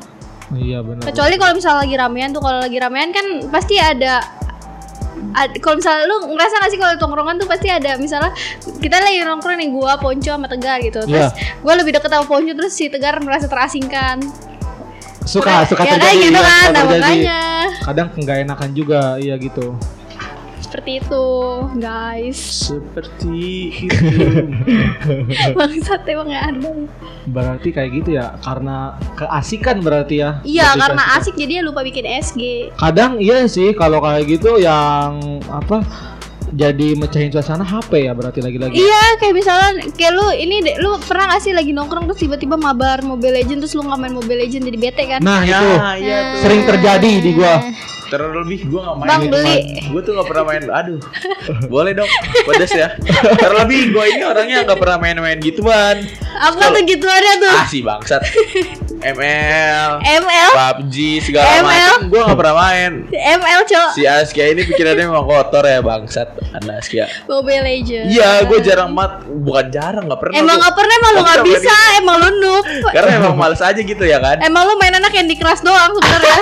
[0.53, 4.21] iya benar Kecuali kalau misalnya lagi ramean tuh, kalau lagi ramean kan pasti ada
[5.33, 8.31] ad- kalau misalnya lu ngerasa gak sih kalau tongkrongan tuh pasti ada misalnya
[8.77, 11.59] kita lagi nongkrong nih gua Ponco sama Tegar gitu terus Iya.
[11.59, 14.21] gua lebih deket sama Ponco terus si Tegar merasa terasingkan
[15.25, 17.01] suka suka ya terjadi kayak gitu iya, kan suka nah, terjadi.
[17.01, 17.39] makanya
[17.81, 19.67] kadang nggak enakan juga iya gitu
[20.61, 21.25] seperti itu
[21.79, 22.39] guys.
[22.71, 23.39] Seperti
[23.89, 24.25] itu.
[25.57, 26.69] bangsat emang gak ada.
[27.25, 30.39] Berarti kayak gitu ya karena keasikan berarti ya.
[30.45, 31.21] Iya Berarti karena keasikan.
[31.23, 32.41] asik jadi dia lupa bikin SG
[32.75, 35.79] kadang iya sih kalau kayak gitu yang apa
[36.55, 38.79] jadi mecahin suasana HP ya berarti lagi-lagi.
[38.79, 42.55] Iya kayak misalnya kayak lu ini deh lu pernah gak sih lagi nongkrong terus tiba-tiba
[42.55, 45.19] mabar Mobile Legend terus lu nggak main Mobile Legend jadi bete kan?
[45.19, 45.75] nah ya, itu.
[46.05, 46.39] iya tuh.
[46.47, 47.55] sering terjadi di gua
[48.05, 49.57] Terlebih gue gak main Bang, itu, beli.
[49.89, 50.63] Gue tuh gak pernah main.
[50.69, 50.99] Aduh.
[51.73, 52.09] Boleh dong
[52.45, 52.93] Pedes ya.
[53.43, 56.05] Terlebih gue ini orangnya gak pernah main-main gituan.
[56.35, 57.53] Apa tuh gitu ada tuh?
[57.55, 58.21] Ah si bangsat.
[58.95, 62.91] ML ML PUBG segala macam Gue gak pernah main.
[63.11, 66.33] ML cowok Si Askia ini pikirannya memang kotor ya bangsat.
[66.57, 67.05] Anak Askia.
[67.29, 71.21] Mobile Legend Iya gue jarang mat Bukan jarang gak pernah Emang gak pernah emang lu
[71.21, 72.65] Nggak gak bisa Emang lu noob.
[72.89, 74.41] Karena emang males aja gitu ya kan?
[74.41, 76.35] Emang lu main anak yang di kelas doang sebenarnya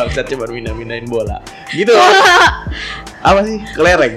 [0.00, 1.44] Bangsat cuma mina-minain bola.
[1.76, 1.92] Gitu.
[3.28, 3.60] Apa sih?
[3.76, 4.16] Kelereng.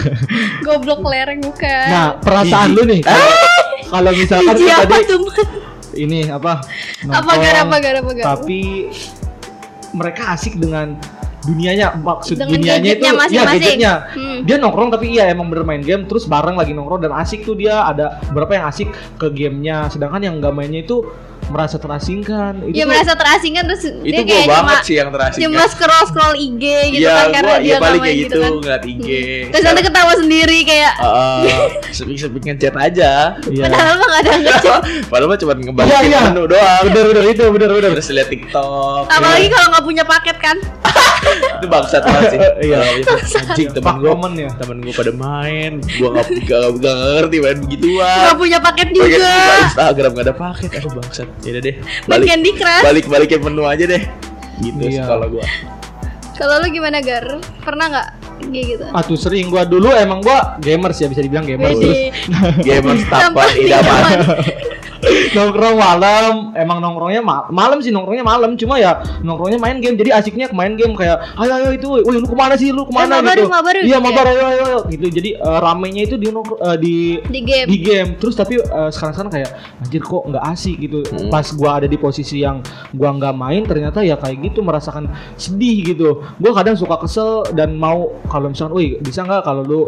[0.66, 1.88] Goblok lereng bukan.
[1.88, 3.00] Nah perasaan lu nih.
[3.86, 5.20] Kalau misalkan tuh apa tadi tuh?
[5.96, 6.60] ini apa?
[7.08, 8.90] Apa nongkrong, gara apa gara apa gara tapi
[9.96, 10.98] mereka asik dengan
[11.46, 11.96] dunianya.
[11.96, 13.56] Maksud Dengan dunianya itu gadgetnya ya masing-masing.
[13.62, 13.92] gadgetnya.
[14.12, 14.38] Hmm.
[14.44, 17.56] dia nongkrong tapi iya emang bener main game terus bareng lagi nongkrong dan asik tuh
[17.56, 17.88] dia.
[17.88, 21.06] Ada beberapa yang asik ke gamenya sedangkan yang nggak mainnya itu
[21.46, 22.52] merasa terasingkan.
[22.66, 25.40] Itu Ya tuh- merasa terasingkan terus Itu dia gue kayak banget cuma sih yang terasing
[25.46, 28.50] Cuma scroll scroll IG gitu Iya kan karena gue dia ya paling kayak gitu kan.
[28.58, 29.08] ngeliat IG
[29.54, 30.92] Terus nanti ketawa sendiri kayak
[31.96, 33.12] Sepik-sepik ngechat aja.
[33.56, 33.70] Iya.
[33.70, 34.80] Padahal mah gak ada ngechat.
[35.06, 36.20] Padahal mah cuma iya ngebalikin iya.
[36.28, 36.82] menu doang.
[36.90, 37.90] Bener bener itu bener bener.
[37.96, 40.56] Terus liat TikTok Apalagi kalau nggak punya paket kan.
[41.62, 42.38] Itu bangsat banget sih.
[42.68, 42.80] Iya.
[43.00, 44.50] Itu, Anjing temen gue ya.
[44.58, 45.72] Temen gue pada main.
[45.78, 48.18] Gue gak, gak, gak, gak ngerti main begituan.
[48.26, 49.30] Nggak punya paket juga.
[49.70, 50.70] Instagram gak ada paket.
[50.82, 54.02] Aduh bangsat Yaudah deh Balik Candy Crush Balik balikin menu aja deh
[54.58, 55.04] Gitu Iya.
[55.04, 55.44] kalau gue
[56.32, 57.40] Kalau lu gimana Gar?
[57.60, 58.08] Pernah nggak
[58.46, 58.84] kayak gitu?
[58.86, 61.98] ah tuh sering gua dulu emang gua gamers ya bisa dibilang gamers terus.
[62.60, 64.18] Gamers tapan idaman.
[65.32, 66.32] Nongkrong malam.
[66.56, 68.54] Emang nongkrongnya ma- malam sih nongkrongnya malam.
[68.56, 69.96] Cuma ya nongkrongnya main game.
[69.96, 72.72] Jadi asiknya main game kayak ayo ayo itu woi lu ke mana sih?
[72.72, 73.18] Lu ke mana?
[73.18, 73.42] Eh, mabar gitu.
[73.44, 73.98] yuk, mabar yuk, iya.
[74.00, 74.78] mabar ayo ayo ayo.
[74.88, 75.06] Gitu.
[75.12, 76.94] Jadi eh, ramenya itu di nongkrong eh, di
[77.26, 77.68] Di game.
[77.68, 78.10] di game.
[78.20, 79.50] Terus tapi eh, sekarang-sekarang kayak
[79.84, 80.76] anjir kok nggak asik?
[80.78, 80.98] Gitu.
[81.06, 81.28] Hmm.
[81.30, 82.60] pas gua ada di posisi yang
[82.92, 86.24] gua nggak main ternyata ya kayak gitu merasakan sedih gitu.
[86.40, 89.80] Gua kadang suka kesel dan mau kalau misalnya woi bisa nggak kalau lu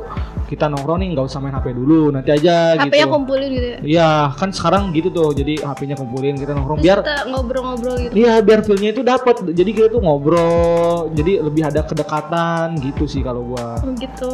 [0.48, 3.12] kita nongkrong nih nggak usah main HP dulu nanti aja HP-nya gitu.
[3.12, 3.78] kumpulin gitu ya.
[3.84, 5.30] Iya, kan sekarang gitu tuh.
[5.32, 8.12] Jadi HP-nya kumpulin kita nongkrong biar kita ngobrol-ngobrol gitu.
[8.18, 9.42] Iya, biar feel-nya itu dapat.
[9.54, 13.78] Jadi kita tuh ngobrol, jadi lebih ada kedekatan gitu sih kalau gua.
[13.82, 14.30] Oh, gitu.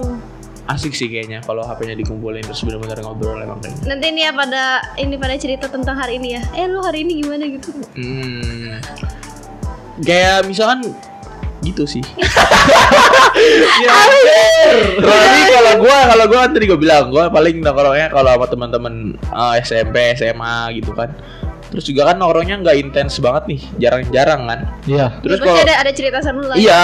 [0.64, 3.84] asik sih kayaknya kalau HP-nya dikumpulin terus benar-benar ngobrol emang kayaknya.
[3.84, 4.64] Nanti ini ya pada
[4.96, 6.42] ini pada cerita tentang hari ini ya.
[6.56, 7.68] Eh lu hari ini gimana gitu?
[7.92, 8.80] Hmm.
[10.00, 10.96] Kayak misalkan
[11.64, 12.04] gitu sih.
[13.80, 13.90] Ya,
[15.00, 18.94] Tapi kalau gua kalau gua kan tadi gua bilang gua paling nongkrongnya kalau sama teman-teman
[19.18, 21.10] eh, SMP, SMA gitu kan.
[21.72, 24.60] Terus juga kan nongkrongnya nggak intens banget nih, jarang-jarang kan.
[24.86, 25.06] Iya.
[25.20, 26.54] Terus Pasti kalau ada ada cerita seru lah.
[26.54, 26.82] iya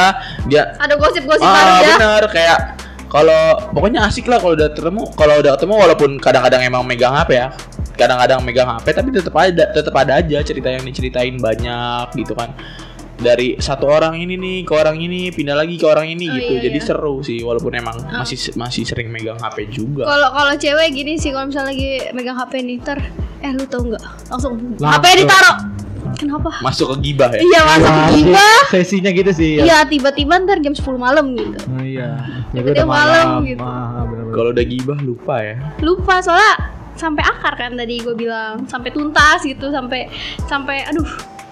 [0.51, 1.87] dia Ada gosip-gosip baru ah ya.
[1.95, 2.59] benar kayak
[3.07, 3.43] kalau
[3.75, 7.49] pokoknya asik lah kalau udah ketemu kalau udah ketemu walaupun kadang-kadang emang megang HP ya
[7.95, 12.55] kadang-kadang megang HP tapi tetap ada tetap ada aja cerita yang diceritain banyak gitu kan
[13.21, 16.53] dari satu orang ini nih ke orang ini pindah lagi ke orang ini Oh, gitu
[16.55, 16.87] iya, jadi iya.
[16.87, 21.29] seru sih walaupun emang masih masih sering megang HP juga Kalau kalau cewek gini sih
[21.29, 22.99] kalau misalnya lagi megang HP nih ter
[23.39, 24.89] eh lu tau nggak langsung Langsung.
[24.91, 25.57] HP ditaruh.
[26.11, 26.53] Kenapa?
[26.61, 28.51] masuk ke gibah ya Iya masuk Wah, gila.
[28.69, 29.51] Sesinya gitu sih.
[29.57, 29.63] ya.
[29.63, 31.57] Iya tiba-tiba ntar jam 10 malam gitu.
[31.67, 32.21] Oh, iya.
[32.51, 33.61] Tiba-tiba malam gitu.
[33.61, 34.35] Ah, bener-bener.
[34.35, 36.53] kalau udah gibah lupa ya Lupa soalnya
[36.93, 40.13] sampai akar kan tadi gue bilang sampai tuntas gitu sampai
[40.45, 41.09] sampai aduh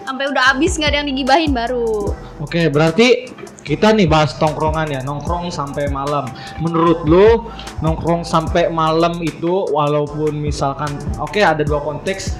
[0.08, 3.28] sampai udah habis nggak ada yang digibahin baru Oke, berarti
[3.66, 6.24] kita nih bahas tongkrongan ya, nongkrong sampai malam.
[6.62, 7.50] Menurut lu
[7.84, 10.88] nongkrong sampai malam itu walaupun misalkan
[11.18, 12.38] oke ada dua konteks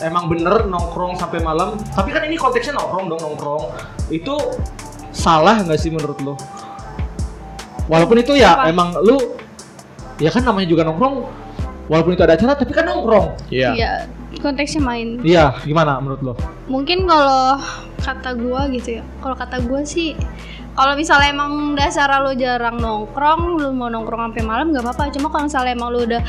[0.00, 3.74] emang bener nongkrong sampai malam, tapi kan ini konteksnya nongkrong dong nongkrong.
[4.08, 4.38] Itu
[5.12, 6.32] salah nggak sih menurut lu?
[7.90, 8.70] Walaupun itu ya Apa?
[8.70, 9.34] emang lu
[10.22, 11.26] ya kan namanya juga nongkrong
[11.90, 13.50] walaupun itu ada acara tapi kan nongkrong.
[13.50, 13.92] iya Iya,
[14.38, 15.18] konteksnya main.
[15.26, 16.34] Iya, gimana menurut lu?
[16.70, 17.58] mungkin kalau
[17.98, 19.04] kata gua gitu ya.
[19.18, 20.14] Kalau kata gua sih
[20.78, 25.10] kalau misalnya emang dasar lo jarang nongkrong lu mau nongkrong sampai malam nggak apa-apa.
[25.10, 26.22] Cuma kalau misalnya emang lu udah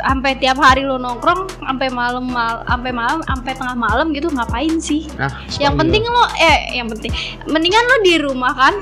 [0.00, 4.76] sampai tiap hari lo nongkrong sampai malam mal sampai malam sampai tengah malam gitu ngapain
[4.78, 5.08] sih?
[5.16, 7.10] Nah yang penting lo eh yang penting.
[7.48, 8.74] Mendingan lo di rumah kan?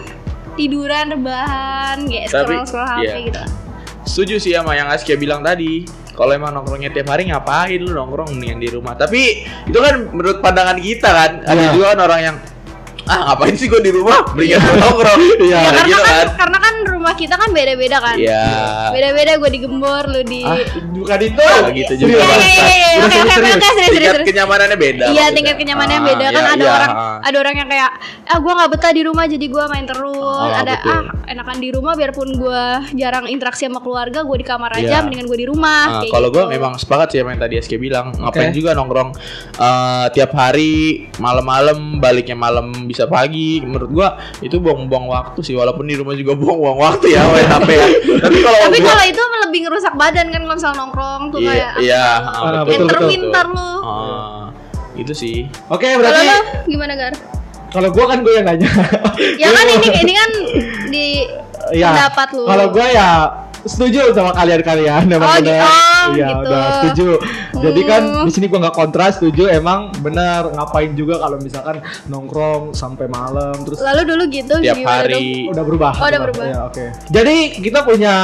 [0.58, 3.14] Tiduran rebahan kayak Tapi, scroll scroll HP iya.
[3.30, 3.42] gitu.
[4.02, 5.86] Setuju sih sama yang Askia bilang tadi
[6.18, 10.42] kalau emang nongkrongnya tiap hari ngapain lu nongkrong mendingan di rumah tapi itu kan menurut
[10.42, 11.70] pandangan kita kan ada Iya.
[11.70, 12.36] juga kan orang yang
[13.06, 15.54] ah ngapain sih gue di rumah mendingan nongkrong Iya.
[15.54, 16.74] Ya, karena gitu kan, kan karena kan
[17.08, 18.44] rumah kita kan beda-beda kan Iya.
[18.92, 20.60] beda-beda gue digembor lu di Ah,
[20.92, 21.40] bukan itu.
[21.40, 22.86] Nggak gitu juga, Iya, iya, iya, iya.
[22.98, 26.34] Oke, oke, oke, oke, serius, serius, tingkat kenyamanannya beda Iya tingkat kenyamanannya Ah, beda kan
[26.34, 27.16] iya, ada iya, orang ah.
[27.24, 27.90] ada orang yang kayak
[28.28, 30.92] ah gue nggak betah di rumah jadi gue main terus Ah, ada betul.
[30.92, 32.62] ah enakan di rumah biarpun gue
[32.94, 34.98] jarang interaksi sama keluarga gue di kamar aja Iya.
[35.00, 36.36] mendingan gue di rumah Nah, kayak kalau gitu.
[36.36, 39.10] gue memang sepakat sih yang tadi SK bilang ngapain juga nongkrong
[39.56, 40.72] eh, tiap hari
[41.18, 44.08] malam-malam baliknya malam bisa pagi menurut gue
[44.42, 47.86] itu buang-buang waktu sih walaupun di rumah juga buang-buang waktu ya main HP ya
[48.18, 51.72] tapi kalau tapi kalau itu lebih ngerusak badan kan kalau misal nongkrong tuh iya kayak
[51.78, 53.46] iya Ah, ah, betul, betul, betul.
[53.48, 54.44] lu Ah,
[54.94, 55.38] itu sih
[55.68, 56.38] Oke, kalau berarti lu
[56.68, 57.14] gimana gar
[57.68, 58.64] kalau gua kan gue yang nanya.
[59.36, 60.30] ya kan ini ini kan
[60.88, 61.06] di
[61.68, 61.92] Iya.
[61.92, 63.08] pendapat lu Kalau gua ya
[63.68, 65.60] setuju sama kalian-kalian emang Oh, bener.
[65.60, 65.68] gitu.
[65.68, 66.40] Oh, Iya, gitu.
[66.42, 67.08] udah setuju.
[67.58, 68.24] Jadi kan Hmm.
[68.24, 73.52] di sini gua nggak kontra, setuju emang bener ngapain juga kalau misalkan nongkrong sampai malam
[73.60, 75.04] terus lalu dulu gitu tiap gimana dong?
[75.04, 75.92] hari udah berubah.
[75.94, 76.44] Oh, udah berubah.
[76.44, 76.84] Ya, oke.
[77.08, 78.14] Jadi kita punya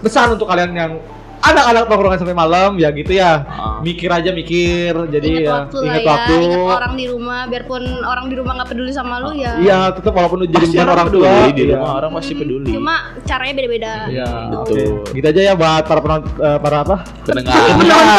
[0.00, 0.92] pesan untuk kalian yang
[1.40, 3.44] anak-anak nongkrongan sampai malam ya gitu ya.
[3.48, 3.80] Ah.
[3.80, 4.92] Mikir aja mikir.
[5.08, 6.34] Jadi ingat ya waktu lah ingat ya, waktu.
[6.40, 10.12] ingat orang di rumah biarpun orang di rumah nggak peduli sama lu ya Iya, tetap
[10.12, 11.76] walaupun lu jadi bukan orang orang peduli tua di iya.
[11.76, 14.60] rumah orang pasti peduli cuma caranya beda-beda Iya, Betul.
[14.60, 15.14] oke.
[15.16, 16.96] Gitu aja ya buat para penonton eh, para apa?
[17.24, 17.54] pendengar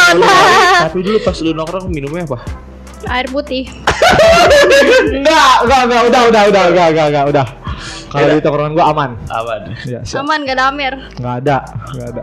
[0.87, 2.39] tapi dulu pas lu nongkrong minumnya apa
[3.09, 3.65] air putih
[5.17, 7.45] enggak, enggak, enggak, udah, udah, udah, enggak, enggak, enggak, udah.
[8.07, 8.35] Kalau Udah.
[8.35, 9.11] di tongkrongan gua aman.
[9.25, 10.21] aman Ya, siap.
[10.21, 11.57] aman gak ada amer Enggak ada,
[11.89, 12.21] enggak ada.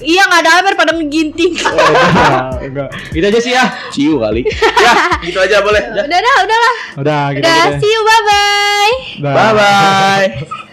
[0.00, 2.88] iya gak ada amer pada ngeginting Enggak, enggak.
[3.10, 3.64] Gitu aja sih ya.
[3.88, 4.42] ciu kali
[4.76, 7.78] ya gitu aja boleh udah dah udahlah Udah, gitu udah aja.
[7.78, 9.32] see you bye bye Udah.
[9.34, 10.64] bye bye